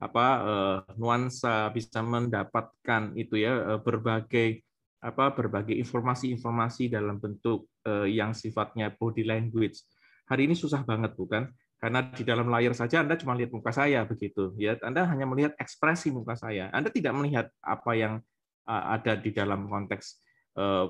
apa 0.03 0.27
eh, 0.43 0.79
nuansa, 0.99 1.71
bisa 1.71 2.03
mendapatkan 2.03 3.15
itu 3.15 3.39
ya 3.39 3.79
eh, 3.79 3.81
berbagai 3.83 4.67
apa 5.07 5.31
berbagai 5.31 5.79
informasi-informasi 5.79 6.91
dalam 6.91 7.23
bentuk 7.23 7.71
eh, 7.87 8.11
yang 8.11 8.35
sifatnya 8.35 8.91
body 8.91 9.23
language. 9.23 9.79
Hari 10.27 10.51
ini 10.51 10.59
susah 10.59 10.83
banget 10.83 11.15
bukan? 11.15 11.47
Karena 11.77 12.01
di 12.09 12.25
dalam 12.25 12.49
layar 12.49 12.73
saja 12.73 13.05
Anda 13.05 13.21
cuma 13.21 13.37
lihat 13.37 13.53
muka 13.53 13.69
saya 13.69 14.09
begitu, 14.09 14.57
ya. 14.57 14.81
Anda 14.81 15.05
hanya 15.07 15.29
melihat 15.29 15.53
ekspresi 15.61 16.09
muka 16.09 16.33
saya. 16.33 16.73
Anda 16.73 16.89
tidak 16.89 17.13
melihat 17.13 17.53
apa 17.61 17.93
yang 17.93 18.25
ada 18.67 19.15
di 19.15 19.31
dalam 19.31 19.69
konteks 19.69 20.19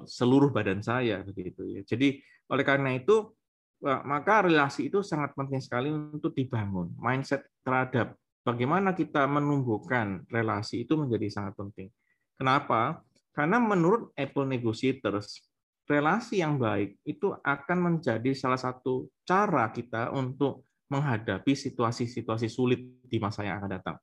seluruh 0.06 0.54
badan 0.54 0.78
saya 0.80 1.26
begitu 1.26 1.66
ya. 1.66 1.82
Jadi 1.82 2.22
oleh 2.48 2.64
karena 2.64 2.94
itu 2.94 3.34
maka 3.82 4.46
relasi 4.46 4.88
itu 4.88 5.02
sangat 5.02 5.34
penting 5.34 5.58
sekali 5.58 5.90
untuk 5.90 6.32
dibangun. 6.32 6.94
Mindset 6.96 7.44
terhadap 7.66 8.14
bagaimana 8.46 8.94
kita 8.94 9.26
menumbuhkan 9.26 10.22
relasi 10.30 10.86
itu 10.86 10.94
menjadi 10.94 11.26
sangat 11.28 11.58
penting. 11.58 11.90
Kenapa? 12.38 13.02
Karena 13.34 13.58
menurut 13.60 14.14
Apple 14.16 14.48
Negotiators, 14.48 15.44
relasi 15.84 16.40
yang 16.40 16.56
baik 16.56 16.96
itu 17.04 17.34
akan 17.34 17.78
menjadi 17.90 18.32
salah 18.32 18.56
satu 18.56 19.10
cara 19.26 19.68
kita 19.74 20.14
untuk 20.14 20.64
menghadapi 20.86 21.52
situasi-situasi 21.52 22.46
sulit 22.46 22.80
di 23.02 23.18
masa 23.18 23.42
yang 23.42 23.58
akan 23.58 23.70
datang. 23.70 23.96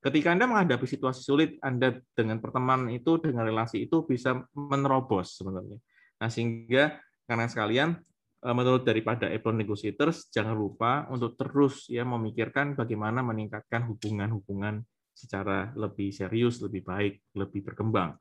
Ketika 0.00 0.32
Anda 0.32 0.48
menghadapi 0.48 0.88
situasi 0.88 1.20
sulit, 1.20 1.60
Anda 1.60 2.00
dengan 2.16 2.40
pertemanan 2.40 2.88
itu, 2.88 3.20
dengan 3.20 3.44
relasi 3.44 3.84
itu 3.84 4.00
bisa 4.08 4.40
menerobos 4.56 5.36
sebenarnya. 5.36 5.76
Nah, 6.16 6.28
sehingga 6.32 6.96
karena 7.28 7.44
sekalian, 7.52 8.00
eh, 8.40 8.54
menurut 8.56 8.80
daripada 8.88 9.28
Apple 9.28 9.60
Negotiators, 9.60 10.32
jangan 10.32 10.56
lupa 10.56 11.04
untuk 11.12 11.36
terus 11.36 11.84
ya 11.92 12.08
memikirkan 12.08 12.72
bagaimana 12.72 13.20
meningkatkan 13.20 13.84
hubungan-hubungan 13.92 14.80
secara 15.12 15.68
lebih 15.76 16.08
serius, 16.16 16.64
lebih 16.64 16.80
baik, 16.80 17.20
lebih 17.36 17.60
berkembang. 17.60 18.16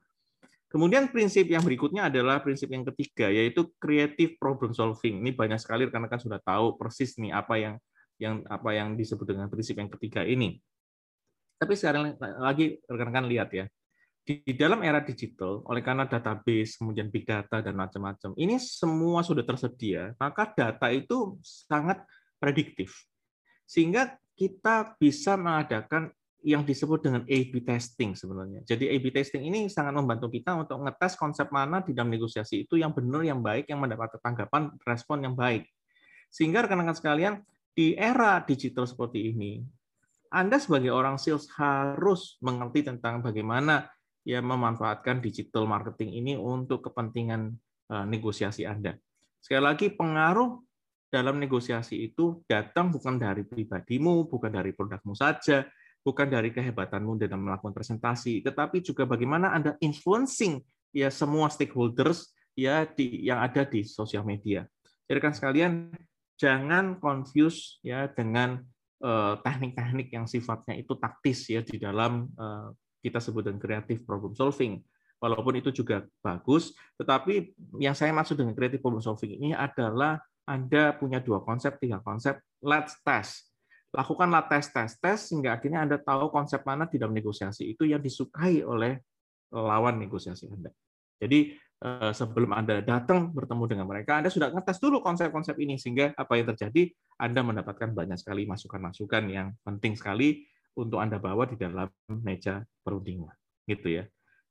Kemudian 0.69 1.09
prinsip 1.09 1.49
yang 1.49 1.65
berikutnya 1.65 2.13
adalah 2.13 2.43
prinsip 2.45 2.69
yang 2.69 2.85
ketiga, 2.93 3.31
yaitu 3.31 3.73
creative 3.81 4.37
problem 4.37 4.69
solving. 4.75 5.23
Ini 5.25 5.33
banyak 5.33 5.57
sekali 5.57 5.89
rekan-rekan 5.89 6.21
sudah 6.21 6.37
tahu 6.43 6.77
persis 6.77 7.17
nih 7.17 7.33
apa 7.33 7.57
yang 7.57 7.75
yang 8.19 8.43
apa 8.45 8.75
yang 8.75 8.93
disebut 8.99 9.25
dengan 9.25 9.47
prinsip 9.47 9.79
yang 9.79 9.89
ketiga 9.89 10.27
ini. 10.27 10.59
Tapi 11.59 11.73
sekarang 11.75 12.15
lagi 12.39 12.79
rekan-rekan 12.87 13.27
lihat 13.27 13.49
ya, 13.51 13.65
di 14.23 14.53
dalam 14.53 14.85
era 14.85 15.01
digital, 15.01 15.65
oleh 15.65 15.81
karena 15.81 16.05
database, 16.05 16.77
kemudian 16.77 17.09
big 17.09 17.25
data 17.25 17.65
dan 17.65 17.73
macam-macam, 17.73 18.37
ini 18.37 18.61
semua 18.61 19.25
sudah 19.25 19.41
tersedia, 19.41 20.13
maka 20.21 20.53
data 20.53 20.87
itu 20.93 21.39
sangat 21.41 22.05
prediktif. 22.37 22.93
Sehingga 23.65 24.15
kita 24.37 24.95
bisa 25.01 25.33
mengadakan 25.33 26.13
yang 26.39 26.63
disebut 26.63 27.03
dengan 27.03 27.21
A/B 27.27 27.67
testing 27.67 28.15
sebenarnya. 28.15 28.63
Jadi 28.63 28.87
A/B 28.87 29.11
testing 29.11 29.43
ini 29.43 29.67
sangat 29.67 29.91
membantu 29.91 30.31
kita 30.31 30.55
untuk 30.55 30.79
ngetes 30.79 31.19
konsep 31.19 31.51
mana 31.51 31.83
di 31.83 31.91
dalam 31.91 32.07
negosiasi 32.07 32.63
itu 32.63 32.79
yang 32.79 32.95
benar, 32.95 33.27
yang 33.27 33.43
baik, 33.43 33.67
yang 33.67 33.83
mendapat 33.83 34.15
tanggapan, 34.23 34.71
respon 34.87 35.19
yang 35.25 35.35
baik. 35.35 35.67
Sehingga 36.31 36.63
rekan-rekan 36.63 36.95
sekalian, 36.95 37.33
di 37.73 37.95
era 37.95 38.41
digital 38.43 38.85
seperti 38.89 39.33
ini, 39.33 39.61
Anda 40.29 40.61
sebagai 40.61 40.93
orang 40.93 41.17
sales 41.17 41.49
harus 41.57 42.37
mengerti 42.43 42.85
tentang 42.85 43.25
bagaimana 43.25 43.89
ya 44.21 44.43
memanfaatkan 44.43 45.23
digital 45.23 45.65
marketing 45.65 46.21
ini 46.21 46.33
untuk 46.37 46.85
kepentingan 46.91 47.55
eh, 47.89 48.05
negosiasi 48.05 48.67
Anda. 48.67 48.93
Sekali 49.39 49.63
lagi 49.63 49.87
pengaruh 49.89 50.59
dalam 51.09 51.41
negosiasi 51.41 52.05
itu 52.05 52.45
datang 52.45 52.93
bukan 52.93 53.17
dari 53.17 53.41
pribadimu, 53.41 54.29
bukan 54.29 54.51
dari 54.53 54.71
produkmu 54.77 55.17
saja, 55.17 55.65
bukan 56.05 56.29
dari 56.29 56.53
kehebatanmu 56.53 57.17
dalam 57.17 57.49
melakukan 57.49 57.73
presentasi, 57.73 58.45
tetapi 58.45 58.85
juga 58.85 59.09
bagaimana 59.09 59.51
Anda 59.51 59.73
influencing 59.81 60.61
ya 60.93 61.09
semua 61.09 61.49
stakeholders 61.49 62.29
ya 62.53 62.85
di 62.85 63.25
yang 63.25 63.41
ada 63.41 63.65
di 63.65 63.81
sosial 63.81 64.21
media. 64.21 64.65
Jadi 65.09 65.19
kan 65.19 65.33
sekalian 65.33 65.89
jangan 66.39 66.97
confuse 67.03 67.83
ya 67.83 68.07
dengan 68.07 68.63
eh, 69.03 69.35
teknik-teknik 69.43 70.07
yang 70.15 70.25
sifatnya 70.25 70.79
itu 70.79 70.95
taktis 70.95 71.51
ya 71.51 71.59
di 71.59 71.75
dalam 71.75 72.31
eh, 72.31 72.67
kita 73.03 73.19
sebut 73.19 73.51
dengan 73.51 73.59
creative 73.59 74.01
problem 74.07 74.33
solving. 74.33 74.79
walaupun 75.19 75.51
itu 75.59 75.83
juga 75.83 76.07
bagus, 76.23 76.71
tetapi 76.95 77.51
yang 77.83 77.91
saya 77.91 78.15
maksud 78.15 78.39
dengan 78.39 78.55
creative 78.55 78.79
problem 78.79 79.03
solving 79.03 79.35
ini 79.35 79.51
adalah 79.51 80.15
Anda 80.47 80.95
punya 80.95 81.19
dua 81.19 81.43
konsep, 81.43 81.75
tiga 81.75 81.99
konsep, 81.99 82.39
let's 82.63 82.95
test. 83.03 83.51
Lakukanlah 83.91 84.47
tes, 84.47 84.71
tes, 84.71 84.95
tes, 84.95 85.19
sehingga 85.27 85.59
akhirnya 85.59 85.83
Anda 85.83 85.99
tahu 85.99 86.31
konsep 86.31 86.63
mana 86.63 86.87
di 86.87 86.95
dalam 86.95 87.11
negosiasi 87.11 87.67
itu 87.67 87.83
yang 87.83 87.99
disukai 87.99 88.63
oleh 88.63 89.03
lawan 89.51 89.99
negosiasi 89.99 90.47
Anda. 90.47 90.71
Jadi 91.19 91.51
sebelum 92.11 92.51
Anda 92.51 92.83
datang 92.83 93.31
bertemu 93.31 93.63
dengan 93.71 93.85
mereka, 93.87 94.19
Anda 94.19 94.27
sudah 94.27 94.51
ngetes 94.51 94.83
dulu 94.83 94.99
konsep-konsep 94.99 95.55
ini, 95.63 95.79
sehingga 95.79 96.11
apa 96.19 96.35
yang 96.35 96.51
terjadi, 96.51 96.91
Anda 97.15 97.39
mendapatkan 97.39 97.95
banyak 97.95 98.19
sekali 98.19 98.43
masukan-masukan 98.43 99.23
yang 99.31 99.55
penting 99.63 99.95
sekali 99.95 100.43
untuk 100.75 100.99
Anda 100.99 101.23
bawa 101.23 101.47
di 101.47 101.55
dalam 101.55 101.87
meja 102.19 102.63
perundingan. 102.83 103.31
Gitu 103.63 104.01
ya. 104.01 104.03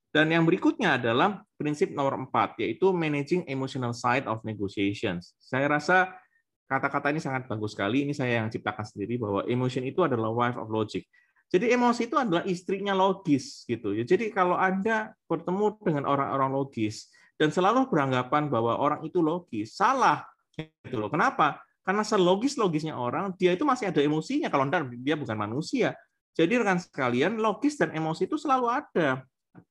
Dan 0.08 0.32
yang 0.32 0.48
berikutnya 0.48 0.96
adalah 0.96 1.44
prinsip 1.60 1.92
nomor 1.92 2.16
empat, 2.16 2.56
yaitu 2.64 2.88
managing 2.96 3.44
emotional 3.44 3.92
side 3.92 4.24
of 4.24 4.40
negotiations. 4.40 5.36
Saya 5.36 5.68
rasa 5.68 6.16
kata-kata 6.64 7.12
ini 7.12 7.20
sangat 7.20 7.44
bagus 7.44 7.76
sekali. 7.76 8.08
Ini 8.08 8.16
saya 8.16 8.40
yang 8.40 8.48
ciptakan 8.48 8.88
sendiri 8.88 9.20
bahwa 9.20 9.44
emotion 9.44 9.84
itu 9.84 10.00
adalah 10.00 10.32
wife 10.32 10.56
of 10.56 10.72
logic. 10.72 11.04
Jadi 11.48 11.72
emosi 11.72 12.08
itu 12.08 12.16
adalah 12.16 12.44
istrinya 12.44 12.92
logis 12.92 13.64
gitu 13.64 13.96
ya. 13.96 14.04
Jadi 14.04 14.32
kalau 14.32 14.56
Anda 14.56 15.16
bertemu 15.28 15.80
dengan 15.80 16.04
orang-orang 16.04 16.52
logis 16.52 17.08
dan 17.38 17.54
selalu 17.54 17.86
beranggapan 17.86 18.50
bahwa 18.50 18.74
orang 18.76 19.00
itu 19.06 19.22
logis, 19.22 19.78
salah 19.78 20.26
gitu 20.58 20.98
loh. 20.98 21.06
Kenapa? 21.06 21.62
Karena 21.86 22.02
selogis-logisnya 22.02 22.98
orang, 22.98 23.32
dia 23.38 23.54
itu 23.54 23.62
masih 23.62 23.88
ada 23.88 24.02
emosinya. 24.02 24.50
Kalau 24.50 24.66
Anda 24.66 24.84
dia 24.84 25.14
bukan 25.14 25.38
manusia. 25.38 25.94
Jadi 26.34 26.58
rekan 26.58 26.82
sekalian, 26.82 27.38
logis 27.38 27.78
dan 27.78 27.94
emosi 27.94 28.26
itu 28.28 28.36
selalu 28.36 28.66
ada. 28.68 29.22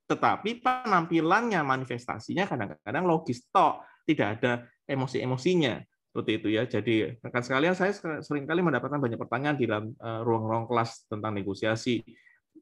Tetapi 0.08 0.64
penampilannya 0.64 1.62
manifestasinya 1.62 2.48
kadang-kadang 2.48 3.04
logis 3.06 3.46
tok. 3.52 3.84
Tidak 4.08 4.28
ada 4.40 4.66
emosi-emosinya. 4.88 5.84
Seperti 6.10 6.32
itu 6.42 6.48
ya. 6.50 6.64
Jadi 6.66 7.20
rekan 7.22 7.44
sekalian 7.44 7.76
saya 7.78 7.94
sering 8.24 8.48
kali 8.50 8.64
mendapatkan 8.64 8.98
banyak 8.98 9.20
pertanyaan 9.20 9.60
di 9.60 9.68
dalam 9.70 9.92
eh, 9.94 10.22
ruang-ruang 10.24 10.66
kelas 10.66 11.06
tentang 11.06 11.36
negosiasi 11.36 12.02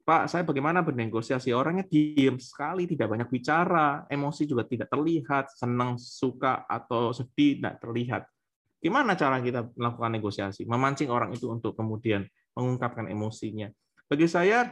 Pak, 0.06 0.30
saya 0.30 0.46
bagaimana 0.46 0.86
bernegosiasi? 0.86 1.50
Orangnya 1.50 1.82
diam 1.82 2.38
sekali, 2.38 2.86
tidak 2.86 3.10
banyak 3.10 3.26
bicara, 3.26 4.06
emosi 4.06 4.46
juga 4.46 4.62
tidak 4.62 4.86
terlihat, 4.86 5.50
senang, 5.50 5.98
suka, 5.98 6.62
atau 6.70 7.10
sedih 7.10 7.58
tidak 7.58 7.82
terlihat. 7.82 8.22
Gimana 8.78 9.18
cara 9.18 9.42
kita 9.42 9.66
melakukan 9.74 10.14
negosiasi? 10.14 10.62
Memancing 10.62 11.10
orang 11.10 11.34
itu 11.34 11.50
untuk 11.50 11.74
kemudian 11.74 12.22
mengungkapkan 12.54 13.10
emosinya. 13.10 13.66
Bagi 14.06 14.30
saya, 14.30 14.70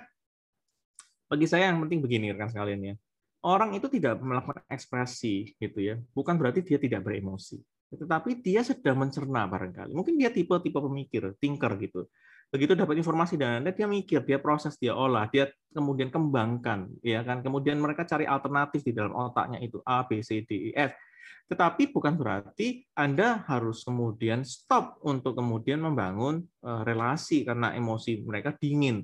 bagi 1.26 1.50
saya 1.50 1.66
yang 1.66 1.82
penting 1.82 1.98
begini 1.98 2.30
rekan 2.30 2.54
sekalian 2.54 2.80
ya. 2.80 2.94
Orang 3.42 3.74
itu 3.74 3.90
tidak 3.90 4.22
melakukan 4.22 4.62
ekspresi 4.70 5.50
gitu 5.58 5.82
ya. 5.82 5.98
Bukan 6.14 6.38
berarti 6.38 6.62
dia 6.62 6.78
tidak 6.78 7.02
beremosi. 7.02 7.58
Tetapi 7.90 8.38
dia 8.38 8.62
sedang 8.62 9.02
mencerna 9.02 9.50
barangkali. 9.50 9.98
Mungkin 9.98 10.14
dia 10.14 10.30
tipe-tipe 10.30 10.78
pemikir, 10.78 11.34
thinker 11.42 11.74
gitu. 11.82 12.06
Begitu 12.54 12.78
dapat 12.78 13.02
informasi 13.02 13.34
dan 13.34 13.66
Anda 13.66 13.74
dia 13.74 13.90
mikir, 13.90 14.22
dia 14.22 14.38
proses, 14.38 14.78
dia 14.78 14.94
olah, 14.94 15.26
dia 15.26 15.50
kemudian 15.74 16.06
kembangkan, 16.14 16.86
ya 17.02 17.26
kan. 17.26 17.42
Kemudian 17.42 17.82
mereka 17.82 18.06
cari 18.06 18.30
alternatif 18.30 18.86
di 18.86 18.94
dalam 18.94 19.10
otaknya 19.10 19.58
itu 19.58 19.82
A, 19.82 20.06
B, 20.06 20.22
C, 20.22 20.46
D, 20.46 20.70
E, 20.70 20.78
F. 20.78 20.94
Tetapi 21.50 21.90
bukan 21.90 22.14
berarti 22.14 22.86
Anda 22.94 23.42
harus 23.50 23.82
kemudian 23.82 24.46
stop 24.46 25.02
untuk 25.02 25.34
kemudian 25.34 25.82
membangun 25.82 26.46
eh, 26.62 26.82
relasi 26.86 27.42
karena 27.42 27.74
emosi 27.74 28.22
mereka 28.22 28.54
dingin 28.54 29.02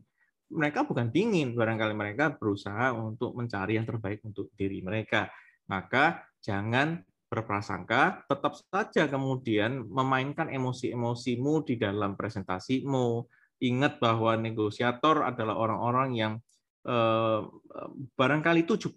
mereka 0.50 0.82
bukan 0.82 1.14
dingin, 1.14 1.54
barangkali 1.54 1.94
mereka 1.94 2.34
berusaha 2.34 2.90
untuk 2.90 3.38
mencari 3.38 3.78
yang 3.78 3.86
terbaik 3.86 4.18
untuk 4.26 4.50
diri 4.58 4.82
mereka. 4.82 5.30
Maka 5.70 6.26
jangan 6.42 6.98
berprasangka, 7.30 8.26
tetap 8.26 8.58
saja 8.58 9.06
kemudian 9.06 9.86
memainkan 9.86 10.50
emosi-emosimu 10.50 11.62
di 11.62 11.78
dalam 11.78 12.18
presentasimu. 12.18 13.22
Ingat 13.60 14.00
bahwa 14.00 14.40
negosiator 14.40 15.20
adalah 15.20 15.54
orang-orang 15.60 16.10
yang 16.16 16.32
eh, 16.88 17.40
barangkali 18.16 18.64
70% 18.64 18.88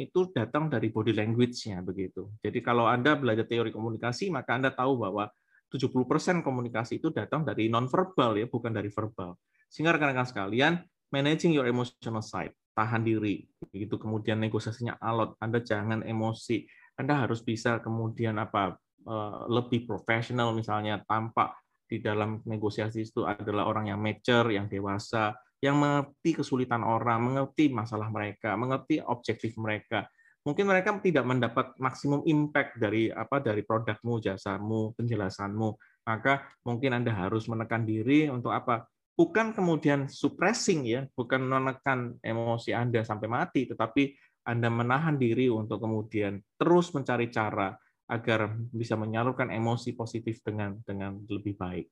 itu 0.00 0.32
datang 0.32 0.72
dari 0.72 0.88
body 0.88 1.12
language-nya 1.12 1.84
begitu. 1.84 2.32
Jadi 2.40 2.64
kalau 2.64 2.88
Anda 2.88 3.20
belajar 3.20 3.44
teori 3.44 3.68
komunikasi, 3.68 4.32
maka 4.32 4.56
Anda 4.56 4.72
tahu 4.72 4.96
bahwa 5.04 5.28
70% 5.70 6.42
komunikasi 6.42 6.98
itu 6.98 7.12
datang 7.12 7.44
dari 7.46 7.68
nonverbal 7.68 8.40
ya, 8.40 8.48
bukan 8.48 8.72
dari 8.74 8.90
verbal. 8.90 9.38
Sehingga 9.70 9.94
rekan-rekan 9.94 10.26
sekalian, 10.26 10.82
managing 11.14 11.54
your 11.54 11.68
emotional 11.68 12.24
side, 12.24 12.50
tahan 12.74 13.06
diri, 13.06 13.46
begitu 13.70 14.00
kemudian 14.00 14.42
negosiasinya 14.42 14.98
alot, 14.98 15.38
Anda 15.38 15.62
jangan 15.62 16.02
emosi, 16.02 16.66
Anda 16.98 17.22
harus 17.22 17.44
bisa 17.44 17.78
kemudian 17.84 18.40
apa 18.40 18.74
eh, 19.04 19.40
lebih 19.46 19.86
profesional 19.86 20.56
misalnya 20.56 21.04
tampak 21.06 21.54
di 21.90 21.98
dalam 21.98 22.38
negosiasi 22.46 23.02
itu 23.02 23.26
adalah 23.26 23.66
orang 23.66 23.90
yang 23.90 23.98
mature, 23.98 24.54
yang 24.54 24.70
dewasa, 24.70 25.34
yang 25.58 25.74
mengerti 25.82 26.38
kesulitan 26.38 26.86
orang, 26.86 27.18
mengerti 27.18 27.66
masalah 27.74 28.06
mereka, 28.06 28.54
mengerti 28.54 29.02
objektif 29.02 29.58
mereka. 29.58 30.06
Mungkin 30.46 30.70
mereka 30.70 30.94
tidak 31.02 31.26
mendapat 31.26 31.74
maksimum 31.82 32.22
impact 32.24 32.78
dari 32.78 33.10
apa 33.10 33.42
dari 33.42 33.66
produkmu, 33.66 34.22
jasamu, 34.22 34.94
penjelasanmu. 34.94 35.68
Maka 36.06 36.46
mungkin 36.64 36.96
Anda 36.96 37.12
harus 37.12 37.50
menekan 37.50 37.84
diri 37.84 38.30
untuk 38.30 38.54
apa? 38.54 38.88
bukan 39.20 39.52
kemudian 39.52 40.08
suppressing 40.08 40.88
ya, 40.88 41.04
bukan 41.12 41.44
menekan 41.44 42.16
emosi 42.24 42.72
Anda 42.72 43.04
sampai 43.04 43.28
mati, 43.28 43.68
tetapi 43.68 44.16
Anda 44.48 44.72
menahan 44.72 45.20
diri 45.20 45.52
untuk 45.52 45.84
kemudian 45.84 46.40
terus 46.56 46.88
mencari 46.96 47.28
cara 47.28 47.76
agar 48.10 48.58
bisa 48.74 48.98
menyalurkan 48.98 49.54
emosi 49.54 49.94
positif 49.94 50.42
dengan 50.42 50.74
dengan 50.82 51.22
lebih 51.30 51.54
baik. 51.54 51.86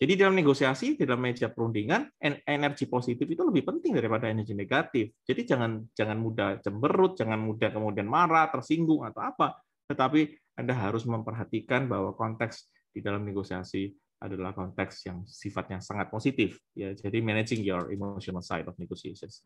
Jadi 0.00 0.16
dalam 0.16 0.32
negosiasi, 0.32 0.96
di 0.96 1.04
dalam 1.04 1.20
meja 1.20 1.52
perundingan, 1.52 2.08
energi 2.48 2.88
positif 2.88 3.28
itu 3.28 3.44
lebih 3.44 3.68
penting 3.68 3.92
daripada 3.92 4.32
energi 4.32 4.56
negatif. 4.56 5.12
Jadi 5.22 5.44
jangan 5.44 5.84
jangan 5.92 6.16
mudah 6.16 6.56
cemberut, 6.64 7.20
jangan 7.20 7.36
mudah 7.36 7.68
kemudian 7.68 8.08
marah, 8.08 8.48
tersinggung 8.48 9.04
atau 9.04 9.20
apa, 9.20 9.60
tetapi 9.92 10.32
Anda 10.56 10.72
harus 10.72 11.04
memperhatikan 11.04 11.84
bahwa 11.84 12.16
konteks 12.16 12.64
di 12.96 13.04
dalam 13.04 13.28
negosiasi 13.28 13.92
adalah 14.20 14.52
konteks 14.52 15.08
yang 15.08 15.24
sifatnya 15.24 15.80
sangat 15.80 16.12
positif 16.12 16.60
ya 16.76 16.92
jadi 16.92 17.24
managing 17.24 17.64
your 17.64 17.88
emotional 17.88 18.44
side 18.44 18.68
of 18.68 18.76
negotiations 18.76 19.40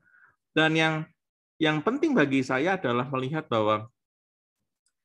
dan 0.50 0.74
yang 0.74 0.94
yang 1.62 1.78
penting 1.87 2.10
bagi 2.10 2.42
saya 2.42 2.74
adalah 2.74 3.06
melihat 3.14 3.46
bahwa 3.46 3.87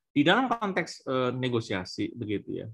di 0.10 0.22
dalam 0.26 0.50
konteks 0.50 1.06
eh, 1.06 1.32
negosiasi 1.34 2.12
begitu 2.17 2.65
ya. 2.65 2.67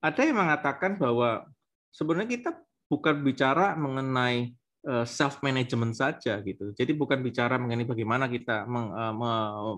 Ada 0.00 0.26
yang 0.26 0.40
mengatakan 0.40 0.96
bahwa 0.96 1.44
sebenarnya 1.92 2.30
kita 2.40 2.50
bukan 2.90 3.22
bicara 3.22 3.78
mengenai 3.78 4.50
eh, 4.84 5.06
self 5.06 5.38
management 5.44 5.94
saja 5.94 6.42
gitu. 6.42 6.74
Jadi 6.74 6.92
bukan 6.96 7.22
bicara 7.22 7.60
mengenai 7.60 7.86
bagaimana 7.86 8.26
kita 8.26 8.66
meng, 8.66 8.90
eh, 8.90 9.14
me, 9.14 9.32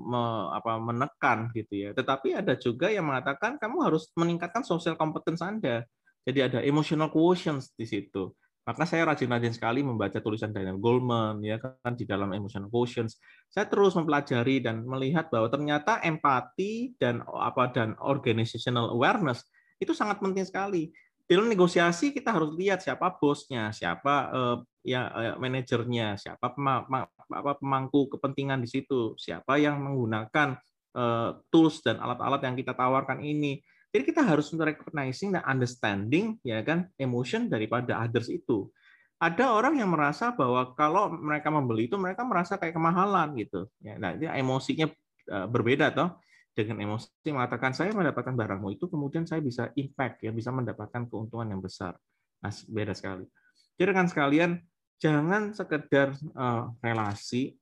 me, 0.09 0.23
apa, 0.57 0.73
menekan 0.81 1.39
gitu 1.53 1.89
ya. 1.89 1.91
Tetapi 1.93 2.39
ada 2.39 2.57
juga 2.57 2.89
yang 2.89 3.07
mengatakan 3.07 3.61
kamu 3.61 3.77
harus 3.93 4.09
meningkatkan 4.17 4.65
social 4.65 4.97
competence 4.97 5.45
anda. 5.45 5.85
Jadi 6.23 6.39
ada 6.39 6.59
emotional 6.63 7.11
quotient 7.11 7.67
di 7.75 7.83
situ. 7.83 8.31
Maka 8.63 8.87
saya 8.87 9.03
rajin-rajin 9.11 9.51
sekali 9.51 9.83
membaca 9.83 10.23
tulisan 10.23 10.55
Daniel 10.55 10.79
Goleman 10.79 11.43
ya 11.43 11.59
kan 11.59 11.99
di 11.99 12.07
dalam 12.07 12.31
emotional 12.31 12.71
quotient. 12.71 13.11
Saya 13.51 13.67
terus 13.67 13.99
mempelajari 13.99 14.63
dan 14.63 14.87
melihat 14.87 15.27
bahwa 15.35 15.51
ternyata 15.51 15.99
empati 15.99 16.95
dan 16.95 17.27
apa 17.27 17.75
dan 17.75 17.99
organizational 17.99 18.95
awareness 18.95 19.43
itu 19.83 19.91
sangat 19.91 20.23
penting 20.23 20.47
sekali. 20.47 20.95
Dalam 21.27 21.51
negosiasi 21.51 22.15
kita 22.15 22.31
harus 22.31 22.55
lihat 22.55 22.87
siapa 22.87 23.11
bosnya, 23.19 23.75
siapa 23.75 24.31
eh, 24.31 24.57
ya 24.95 25.11
eh, 25.11 25.35
manajernya, 25.43 26.23
siapa 26.23 26.55
apa 26.55 27.53
pemangku 27.59 28.15
kepentingan 28.15 28.63
di 28.63 28.71
situ, 28.71 29.19
siapa 29.19 29.59
yang 29.59 29.83
menggunakan 29.83 30.55
eh, 30.95 31.31
tools 31.51 31.83
dan 31.83 31.99
alat-alat 31.99 32.47
yang 32.47 32.55
kita 32.55 32.79
tawarkan 32.79 33.27
ini 33.27 33.59
jadi 33.93 34.03
kita 34.09 34.25
harus 34.25 34.49
recognizing 34.57 35.37
dan 35.37 35.45
understanding 35.45 36.41
ya 36.41 36.65
kan 36.65 36.89
emotion 36.97 37.53
daripada 37.53 38.01
others 38.01 38.33
itu. 38.33 38.73
Ada 39.21 39.53
orang 39.53 39.79
yang 39.79 39.93
merasa 39.93 40.33
bahwa 40.35 40.73
kalau 40.75 41.13
mereka 41.13 41.53
membeli 41.53 41.87
itu 41.87 41.95
mereka 42.01 42.27
merasa 42.27 42.59
kayak 42.59 42.75
kemahalan 42.75 43.37
gitu. 43.39 43.71
Ya, 43.79 43.95
nah, 44.01 44.17
ini 44.17 44.27
emosinya 44.27 44.91
eh, 45.29 45.47
berbeda 45.47 45.95
toh 45.95 46.19
dengan 46.57 46.85
emosi 46.85 47.09
mengatakan 47.33 47.73
saya 47.73 47.93
mendapatkan 47.97 48.33
barangmu 48.37 48.77
itu 48.77 48.85
kemudian 48.89 49.25
saya 49.25 49.41
bisa 49.41 49.73
impact 49.73 50.21
ya 50.25 50.33
bisa 50.33 50.49
mendapatkan 50.51 51.07
keuntungan 51.07 51.53
yang 51.53 51.61
besar. 51.61 51.95
Nah, 52.41 52.51
beda 52.51 52.97
sekali. 52.97 53.29
Jadi 53.77 53.91
kan 53.93 54.07
sekalian 54.09 54.51
jangan 54.97 55.53
sekedar 55.53 56.17
uh, 56.33 56.73
relasi 56.81 57.55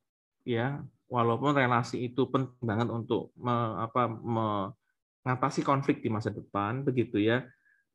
ya 0.46 0.78
walaupun 1.10 1.58
relasi 1.58 2.06
itu 2.06 2.30
penting 2.30 2.62
banget 2.62 2.88
untuk 2.88 3.34
me, 3.34 3.52
apa 3.82 4.06
me, 4.08 4.46
mengatasi 5.24 5.60
konflik 5.60 6.00
di 6.00 6.08
masa 6.08 6.32
depan 6.32 6.84
begitu 6.84 7.20
ya. 7.20 7.44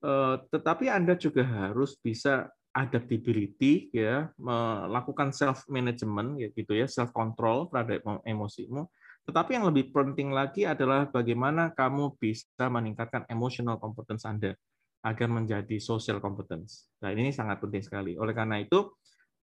Eh, 0.06 0.36
tetapi 0.54 0.92
Anda 0.92 1.18
juga 1.18 1.42
harus 1.42 1.98
bisa 1.98 2.50
adaptability 2.76 3.90
ya, 3.96 4.30
melakukan 4.36 5.32
self 5.32 5.64
management 5.72 6.44
ya 6.44 6.48
gitu 6.52 6.76
ya, 6.76 6.86
self 6.92 7.16
control 7.16 7.72
terhadap 7.72 8.04
emosimu 8.28 8.84
Tetapi 9.26 9.58
yang 9.58 9.66
lebih 9.72 9.90
penting 9.90 10.30
lagi 10.30 10.68
adalah 10.70 11.10
bagaimana 11.10 11.74
kamu 11.74 12.20
bisa 12.20 12.70
meningkatkan 12.70 13.26
emotional 13.32 13.82
competence 13.82 14.28
Anda 14.28 14.54
agar 15.02 15.30
menjadi 15.32 15.82
social 15.82 16.22
competence. 16.22 16.92
Nah, 17.02 17.10
ini 17.10 17.34
sangat 17.34 17.58
penting 17.58 17.82
sekali. 17.82 18.14
Oleh 18.22 18.38
karena 18.38 18.62
itu, 18.62 18.94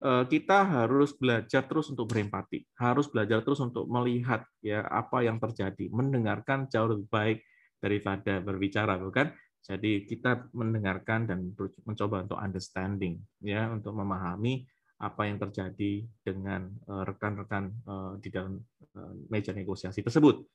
eh, 0.05 0.25
kita 0.29 0.69
harus 0.69 1.17
belajar 1.17 1.65
terus 1.65 1.89
untuk 1.89 2.11
berempati, 2.11 2.69
harus 2.77 3.09
belajar 3.09 3.41
terus 3.41 3.63
untuk 3.65 3.89
melihat 3.89 4.45
ya 4.61 4.85
apa 4.85 5.25
yang 5.25 5.41
terjadi, 5.41 5.89
mendengarkan 5.89 6.69
jauh 6.69 6.93
lebih 6.93 7.09
baik 7.09 7.39
daripada 7.83 8.39
berbicara, 8.39 8.95
bukan? 8.95 9.35
Jadi 9.63 10.07
kita 10.07 10.51
mendengarkan 10.55 11.27
dan 11.27 11.51
mencoba 11.87 12.23
untuk 12.23 12.39
understanding, 12.39 13.19
ya, 13.43 13.67
untuk 13.71 13.95
memahami 13.95 14.67
apa 15.03 15.27
yang 15.27 15.39
terjadi 15.43 16.07
dengan 16.23 16.71
eh, 16.71 17.03
rekan-rekan 17.03 17.75
eh, 17.75 18.13
di 18.23 18.29
dalam 18.31 18.63
eh, 18.95 19.15
meja 19.31 19.51
negosiasi 19.51 20.03
tersebut. 20.03 20.47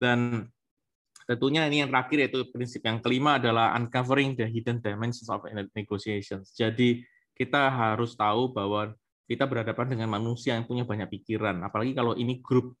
Dan 0.00 0.48
tentunya 1.28 1.68
ini 1.68 1.84
yang 1.84 1.92
terakhir 1.92 2.24
yaitu 2.24 2.48
prinsip 2.48 2.80
yang 2.80 3.04
kelima 3.04 3.36
adalah 3.36 3.76
uncovering 3.76 4.32
the 4.32 4.48
hidden 4.48 4.80
dimensions 4.80 5.28
of 5.28 5.44
negotiations. 5.76 6.56
Jadi 6.56 7.04
kita 7.36 7.68
harus 7.68 8.16
tahu 8.16 8.52
bahwa 8.52 8.96
kita 9.28 9.44
berhadapan 9.44 9.96
dengan 9.96 10.08
manusia 10.10 10.56
yang 10.56 10.66
punya 10.66 10.82
banyak 10.82 11.06
pikiran, 11.06 11.62
apalagi 11.62 11.94
kalau 11.94 12.18
ini 12.18 12.42
grup 12.42 12.74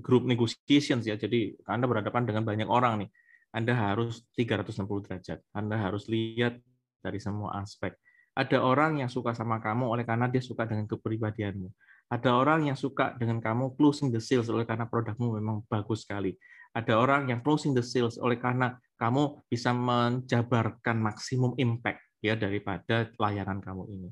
grup 0.00 0.28
negotiations 0.28 1.08
ya. 1.08 1.16
Jadi 1.16 1.56
Anda 1.64 1.88
berhadapan 1.88 2.28
dengan 2.28 2.44
banyak 2.44 2.68
orang 2.68 3.06
nih. 3.06 3.10
Anda 3.52 3.72
harus 3.72 4.24
360 4.36 4.84
derajat. 5.08 5.38
Anda 5.56 5.80
harus 5.80 6.06
lihat 6.06 6.60
dari 7.00 7.18
semua 7.22 7.62
aspek 7.62 7.96
ada 8.38 8.62
orang 8.62 9.02
yang 9.02 9.10
suka 9.10 9.34
sama 9.34 9.58
kamu 9.58 9.90
oleh 9.90 10.06
karena 10.06 10.30
dia 10.30 10.38
suka 10.38 10.62
dengan 10.62 10.86
kepribadianmu. 10.86 11.66
Ada 12.06 12.38
orang 12.38 12.70
yang 12.70 12.78
suka 12.78 13.18
dengan 13.18 13.42
kamu 13.42 13.74
closing 13.74 14.14
the 14.14 14.22
sales 14.22 14.46
oleh 14.46 14.62
karena 14.62 14.86
produkmu 14.86 15.42
memang 15.42 15.66
bagus 15.66 16.06
sekali. 16.06 16.38
Ada 16.70 16.94
orang 16.94 17.34
yang 17.34 17.42
closing 17.42 17.74
the 17.74 17.82
sales 17.82 18.14
oleh 18.22 18.38
karena 18.38 18.78
kamu 18.94 19.42
bisa 19.50 19.74
menjabarkan 19.74 21.02
maksimum 21.02 21.58
impact 21.58 21.98
ya 22.22 22.38
daripada 22.38 23.10
layanan 23.18 23.58
kamu 23.58 23.90
ini. 23.90 24.08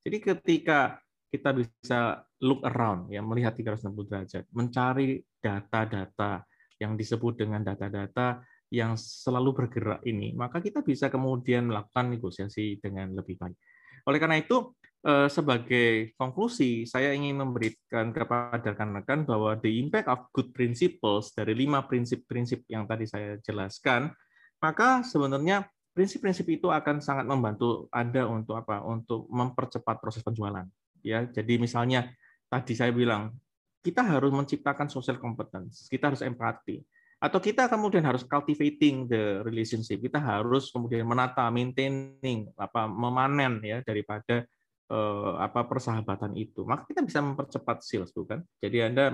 Jadi 0.00 0.16
ketika 0.24 0.96
kita 1.28 1.52
bisa 1.52 2.24
look 2.40 2.64
around 2.64 3.12
ya 3.12 3.20
melihat 3.20 3.52
360 3.52 4.08
derajat, 4.08 4.44
mencari 4.52 5.20
data-data 5.38 6.44
yang 6.80 6.96
disebut 6.96 7.44
dengan 7.44 7.60
data-data 7.60 8.40
yang 8.68 8.96
selalu 9.00 9.64
bergerak 9.64 10.00
ini, 10.04 10.36
maka 10.36 10.60
kita 10.60 10.84
bisa 10.84 11.08
kemudian 11.08 11.72
melakukan 11.72 12.12
negosiasi 12.12 12.76
dengan 12.80 13.16
lebih 13.16 13.40
baik. 13.40 13.56
Oleh 14.04 14.18
karena 14.20 14.36
itu, 14.40 14.72
eh, 15.04 15.28
sebagai 15.32 16.12
konklusi, 16.20 16.84
saya 16.84 17.16
ingin 17.16 17.40
memberikan 17.40 18.12
kepada 18.12 18.76
rekan-rekan 18.76 19.24
bahwa 19.24 19.56
the 19.60 19.72
impact 19.80 20.08
of 20.08 20.28
good 20.36 20.52
principles 20.52 21.32
dari 21.32 21.56
lima 21.56 21.84
prinsip-prinsip 21.84 22.68
yang 22.68 22.84
tadi 22.84 23.08
saya 23.08 23.40
jelaskan, 23.40 24.12
maka 24.60 25.00
sebenarnya 25.04 25.64
prinsip-prinsip 25.96 26.46
itu 26.46 26.68
akan 26.70 27.00
sangat 27.00 27.26
membantu 27.26 27.88
Anda 27.90 28.28
untuk 28.28 28.60
apa? 28.60 28.84
Untuk 28.84 29.26
mempercepat 29.32 29.98
proses 29.98 30.22
penjualan. 30.22 30.62
Ya, 31.04 31.26
jadi 31.28 31.58
misalnya 31.60 32.10
tadi 32.50 32.74
saya 32.74 32.90
bilang 32.90 33.36
kita 33.82 34.02
harus 34.02 34.34
menciptakan 34.34 34.90
social 34.90 35.16
competence, 35.16 35.86
kita 35.86 36.10
harus 36.12 36.22
empati 36.24 36.82
atau 37.18 37.42
kita 37.42 37.66
kemudian 37.66 38.06
harus 38.06 38.22
cultivating 38.22 39.10
the 39.10 39.42
relationship 39.42 39.98
kita 39.98 40.22
harus 40.22 40.70
kemudian 40.70 41.02
menata 41.02 41.50
maintaining 41.50 42.46
apa 42.54 42.86
memanen 42.86 43.58
ya 43.58 43.82
daripada 43.82 44.46
eh, 44.88 45.32
apa 45.38 45.66
persahabatan 45.66 46.38
itu. 46.38 46.62
Maka 46.62 46.86
kita 46.86 47.02
bisa 47.02 47.18
mempercepat 47.18 47.82
sales 47.82 48.14
bukan? 48.14 48.42
Jadi 48.62 48.78
anda 48.86 49.10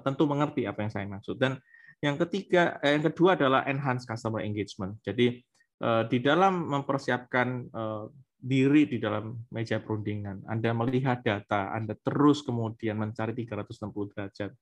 tentu 0.00 0.24
mengerti 0.24 0.64
apa 0.64 0.88
yang 0.88 0.92
saya 0.92 1.04
maksud. 1.04 1.36
Dan 1.36 1.60
yang 2.00 2.16
ketiga 2.16 2.80
eh, 2.80 2.96
yang 2.96 3.04
kedua 3.12 3.36
adalah 3.36 3.68
enhance 3.68 4.08
customer 4.08 4.40
engagement. 4.40 4.96
Jadi 5.04 5.44
eh, 5.84 6.02
di 6.08 6.18
dalam 6.24 6.64
mempersiapkan 6.72 7.48
eh, 7.68 8.04
diri 8.44 8.84
di 8.84 9.00
dalam 9.00 9.32
meja 9.48 9.80
perundingan 9.80 10.44
anda 10.44 10.76
melihat 10.76 11.24
data 11.24 11.72
anda 11.72 11.96
terus 11.96 12.44
kemudian 12.44 13.00
mencari 13.00 13.32
360 13.32 14.12
derajat 14.12 14.52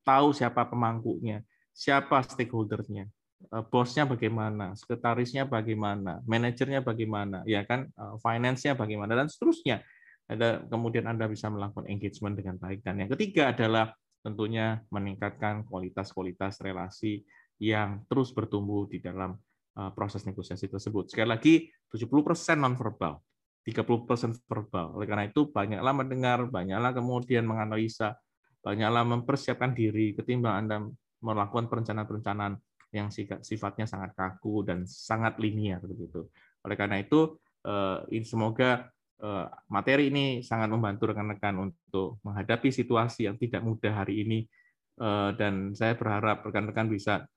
tahu 0.00 0.32
siapa 0.32 0.64
pemangkunya 0.64 1.44
siapa 1.80 2.20
stakeholdernya, 2.26 3.08
eh, 3.40 3.64
bosnya 3.72 4.04
bagaimana, 4.06 4.74
sekretarisnya 4.76 5.46
bagaimana, 5.46 6.20
manajernya 6.26 6.84
bagaimana, 6.84 7.40
ya 7.46 7.64
kan, 7.64 7.88
eh, 7.88 8.14
finance-nya 8.20 8.76
bagaimana 8.76 9.16
dan 9.16 9.28
seterusnya. 9.30 9.82
Ada 10.30 10.62
kemudian 10.70 11.10
Anda 11.10 11.26
bisa 11.26 11.50
melakukan 11.50 11.90
engagement 11.90 12.38
dengan 12.38 12.54
baik. 12.60 12.86
Dan 12.86 13.02
yang 13.02 13.10
ketiga 13.10 13.50
adalah 13.50 13.90
tentunya 14.22 14.78
meningkatkan 14.94 15.66
kualitas-kualitas 15.66 16.62
relasi 16.62 17.26
yang 17.58 18.06
terus 18.06 18.30
bertumbuh 18.30 18.86
di 18.86 19.02
dalam 19.02 19.34
proses 19.96 20.28
negosiasi 20.28 20.68
tersebut. 20.68 21.08
Sekali 21.08 21.28
lagi, 21.32 21.54
70% 21.88 22.60
nonverbal, 22.60 23.16
30% 23.64 24.36
verbal. 24.44 24.96
Oleh 24.96 25.06
karena 25.08 25.24
itu, 25.28 25.48
banyaklah 25.48 25.94
mendengar, 25.96 26.38
banyaklah 26.48 26.92
kemudian 26.92 27.48
menganalisa, 27.48 28.16
banyaklah 28.60 29.04
mempersiapkan 29.08 29.72
diri 29.72 30.12
ketimbang 30.12 30.66
Anda 30.66 30.76
melakukan 31.20 31.68
perencanaan-perencanaan 31.68 32.56
yang 32.90 33.08
sifatnya 33.40 33.86
sangat 33.86 34.16
kaku 34.18 34.66
dan 34.66 34.82
sangat 34.88 35.38
linear 35.38 35.78
begitu. 35.84 36.26
Oleh 36.66 36.76
karena 36.76 36.98
itu, 36.98 37.38
eh, 37.62 38.24
semoga 38.26 38.90
eh, 39.20 39.46
materi 39.68 40.08
ini 40.08 40.40
sangat 40.40 40.72
membantu 40.72 41.12
rekan-rekan 41.12 41.70
untuk 41.70 42.18
menghadapi 42.24 42.72
situasi 42.72 43.28
yang 43.28 43.36
tidak 43.36 43.60
mudah 43.60 43.92
hari 43.92 44.24
ini 44.24 44.38
eh, 44.98 45.30
dan 45.36 45.76
saya 45.76 45.94
berharap 45.94 46.42
rekan-rekan 46.44 46.88
bisa 46.88 47.28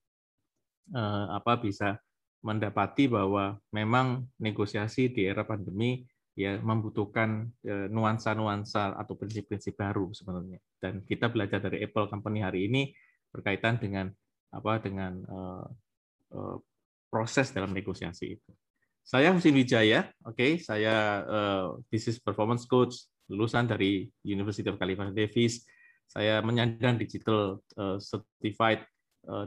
apa 0.93 1.63
bisa 1.63 1.95
mendapati 2.43 3.07
bahwa 3.07 3.55
memang 3.71 4.27
negosiasi 4.37 5.09
di 5.09 5.23
era 5.23 5.47
pandemi 5.47 6.03
ya 6.33 6.57
membutuhkan 6.59 7.45
nuansa-nuansa 7.93 8.97
atau 8.97 9.13
prinsip-prinsip 9.13 9.77
baru 9.77 10.11
sebenarnya. 10.11 10.59
Dan 10.81 11.05
kita 11.05 11.29
belajar 11.29 11.61
dari 11.61 11.85
Apple 11.85 12.09
Company 12.09 12.41
hari 12.41 12.67
ini 12.67 12.89
berkaitan 13.29 13.77
dengan 13.77 14.09
apa 14.53 14.77
dengan 14.77 15.13
uh, 15.25 15.65
uh, 16.37 16.57
proses 17.09 17.49
dalam 17.53 17.73
negosiasi 17.73 18.37
itu. 18.37 18.51
Saya 19.03 19.35
Husin 19.35 19.57
Wijaya, 19.57 20.07
oke, 20.23 20.37
okay, 20.37 20.51
saya 20.61 21.25
uh, 21.27 21.67
business 21.91 22.21
performance 22.23 22.63
coach 22.63 23.09
lulusan 23.27 23.67
dari 23.67 24.07
University 24.23 24.69
of 24.69 24.79
California 24.79 25.11
Davis. 25.11 25.65
Saya 26.07 26.39
menyandang 26.45 27.01
digital 27.01 27.59
uh, 27.75 27.97
certified 27.99 28.85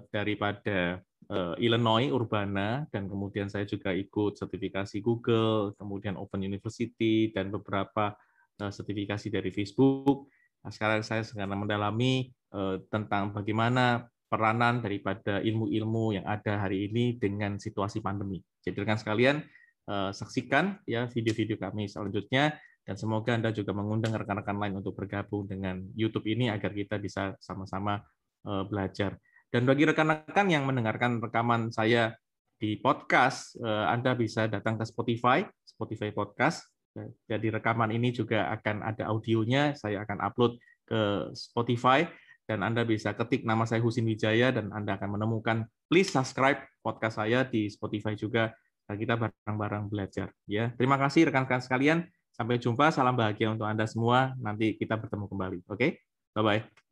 daripada 0.09 1.05
uh, 1.29 1.55
Illinois 1.61 2.09
Urbana 2.09 2.89
dan 2.89 3.07
kemudian 3.12 3.53
saya 3.53 3.69
juga 3.69 3.93
ikut 3.93 4.41
sertifikasi 4.41 5.05
Google, 5.05 5.77
kemudian 5.77 6.17
Open 6.17 6.41
University 6.41 7.29
dan 7.31 7.53
beberapa 7.53 8.17
uh, 8.61 8.73
sertifikasi 8.73 9.29
dari 9.29 9.53
Facebook. 9.53 10.33
Nah, 10.65 10.73
sekarang 10.73 11.05
saya 11.05 11.23
sedang 11.23 11.53
mendalami 11.53 12.33
Eh, 12.57 12.79
tentang 12.89 13.37
bagaimana 13.37 14.09
peranan 14.31 14.81
daripada 14.81 15.45
ilmu-ilmu 15.45 16.17
yang 16.17 16.25
ada 16.25 16.62
hari 16.62 16.89
ini 16.89 17.19
dengan 17.21 17.61
situasi 17.61 18.01
pandemi. 18.01 18.41
Jadi 18.65 18.87
rekan 18.87 18.97
sekalian, 18.97 19.43
eh, 19.91 20.11
saksikan 20.15 20.81
ya 20.89 21.05
video-video 21.11 21.61
kami 21.61 21.91
selanjutnya 21.91 22.57
dan 22.87 22.95
semoga 22.97 23.37
Anda 23.37 23.51
juga 23.53 23.77
mengundang 23.77 24.17
rekan-rekan 24.17 24.57
lain 24.62 24.79
untuk 24.79 24.95
bergabung 24.95 25.51
dengan 25.51 25.85
YouTube 25.99 26.25
ini 26.31 26.49
agar 26.49 26.73
kita 26.73 26.97
bisa 27.03 27.37
sama-sama 27.43 28.01
eh, 28.47 28.65
belajar. 28.71 29.19
Dan 29.57 29.64
bagi 29.64 29.88
rekan-rekan 29.88 30.53
yang 30.53 30.69
mendengarkan 30.69 31.16
rekaman 31.16 31.73
saya 31.73 32.12
di 32.61 32.77
podcast, 32.77 33.57
Anda 33.64 34.12
bisa 34.12 34.45
datang 34.53 34.77
ke 34.77 34.85
Spotify, 34.85 35.49
Spotify 35.64 36.12
Podcast. 36.12 36.69
Jadi 37.25 37.49
rekaman 37.49 37.88
ini 37.88 38.12
juga 38.12 38.53
akan 38.53 38.85
ada 38.85 39.09
audionya, 39.09 39.73
saya 39.73 40.05
akan 40.05 40.21
upload 40.29 40.61
ke 40.85 41.33
Spotify 41.33 42.05
dan 42.45 42.61
Anda 42.69 42.85
bisa 42.85 43.16
ketik 43.16 43.49
nama 43.49 43.64
saya 43.64 43.81
Husin 43.81 44.05
Wijaya 44.05 44.53
dan 44.53 44.77
Anda 44.77 45.01
akan 45.01 45.16
menemukan 45.16 45.64
please 45.88 46.12
subscribe 46.12 46.61
podcast 46.85 47.16
saya 47.16 47.49
di 47.49 47.73
Spotify 47.73 48.12
juga 48.12 48.53
kita 48.85 49.16
bareng-bareng 49.16 49.88
belajar 49.88 50.37
ya. 50.45 50.69
Terima 50.77 51.01
kasih 51.01 51.33
rekan-rekan 51.33 51.64
sekalian. 51.64 52.05
Sampai 52.29 52.61
jumpa. 52.61 52.92
Salam 52.92 53.16
bahagia 53.16 53.57
untuk 53.57 53.64
Anda 53.64 53.88
semua. 53.88 54.37
Nanti 54.37 54.77
kita 54.77 55.01
bertemu 55.01 55.25
kembali. 55.33 55.59
Oke? 55.64 55.81
Okay? 55.81 55.90
Bye 56.37 56.45
bye. 56.45 56.86